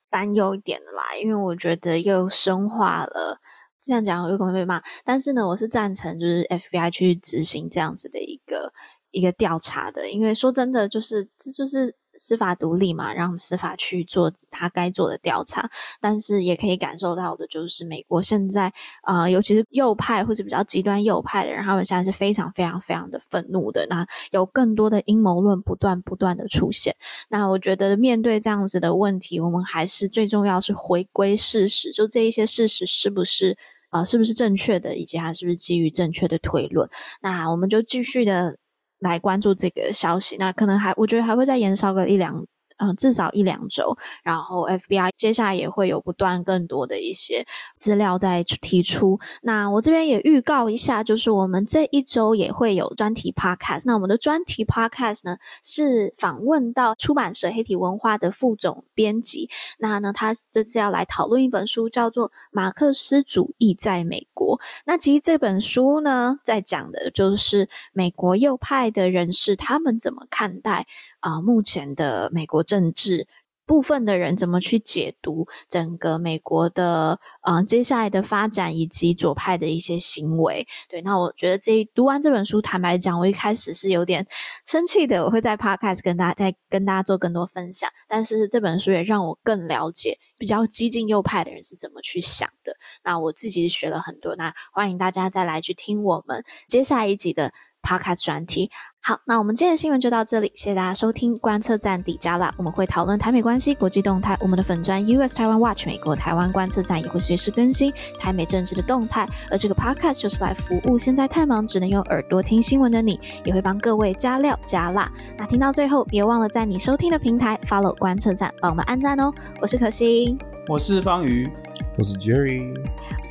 [0.09, 3.39] 担忧一点的啦，因为我觉得又深化了，
[3.81, 8.71] 这样讲有可能会被骂，但是呢，我是赞成就是 FBI 去执行这样子的一个
[9.11, 11.95] 一个调查的，因为说真的，就是这就是。
[12.17, 23.85] 司法独立嘛，让司法去做他该做的调查，但是也可以感受到的就是，美国现在啊、尤其是右派或者比较极端右派的人，他们现在是非常非常非常的愤怒的。
[23.89, 26.95] 那有更多的阴谋论不断不断的出现。
[27.29, 33.57] 那我觉得面对这样子的问题，我们还是最重要是回归事实，就这一些事实是不是
[33.91, 36.89] 呃是不是正确的，以及它是不是基于正确的推论。
[37.21, 38.57] 那我们就继续的
[39.03, 40.37] 来关注这个消息。
[40.37, 42.45] 那可能还我觉得还会再延烧个一两。
[42.77, 47.45] 嗯，至少一两周，然后 FBI 接下来也会有不断更多的一些
[47.75, 49.19] 资料在提出。
[49.41, 53.83] 那我这边也预告一下，就是我们这一周也会有专题 Podcast。
[53.85, 59.49] 那我们的专题 Podcast 呢，是访问到出版社黑体文化的副总编辑。
[59.77, 64.57] 那呢，他这次要来讨论一本书，叫做《马克思主义在美国》。
[64.85, 70.87] 那其实这本书呢，在讲的就是美国右派的人士他们怎么看待。
[71.23, 73.27] 啊、目前的美国政治
[73.65, 80.67] 部分的人怎么去解读整个美国的呃接下来的发展以及左派的一些行为？
[80.89, 84.27] 对，那我觉得这读完这本书，坦白讲，我一开始是有点
[84.67, 85.23] 生气的。
[85.23, 92.75] 我会在 Podcast 跟大家再跟大家做更多分享，但是这本书也让我更了解比较激进右派的人是怎么去想的。
[93.01, 97.53] 那我自己学了很多，那欢迎大家再来去听我们接下来一集的。
[97.83, 98.71] Podcast 专题，
[99.01, 102.53] 好，那我们今天的新闻就到这里，谢谢大家收听观测站底加啦。
[102.57, 109.27] 我们会讨论台美关系、国际动态，我们的粉专 US Taiwan Watch 美国台湾观测站也会随时更新台美政治的动态。
[109.51, 115.11] 而这个 Podcast 就是来服务现在太忙只能用耳朵听新闻的你，也会帮各位加料加辣。
[115.37, 119.29] 那听到最后，别忘了在你收听的平台 Follow 观测站，帮我们按赞哦。
[119.59, 120.37] 我是可心，
[120.69, 121.51] 我是方瑜，
[121.97, 122.73] 我是 Jerry，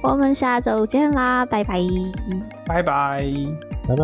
[0.02, 1.78] 我们下周见啦，拜拜，
[2.66, 3.24] 拜拜。
[3.86, 4.02] 拜拜。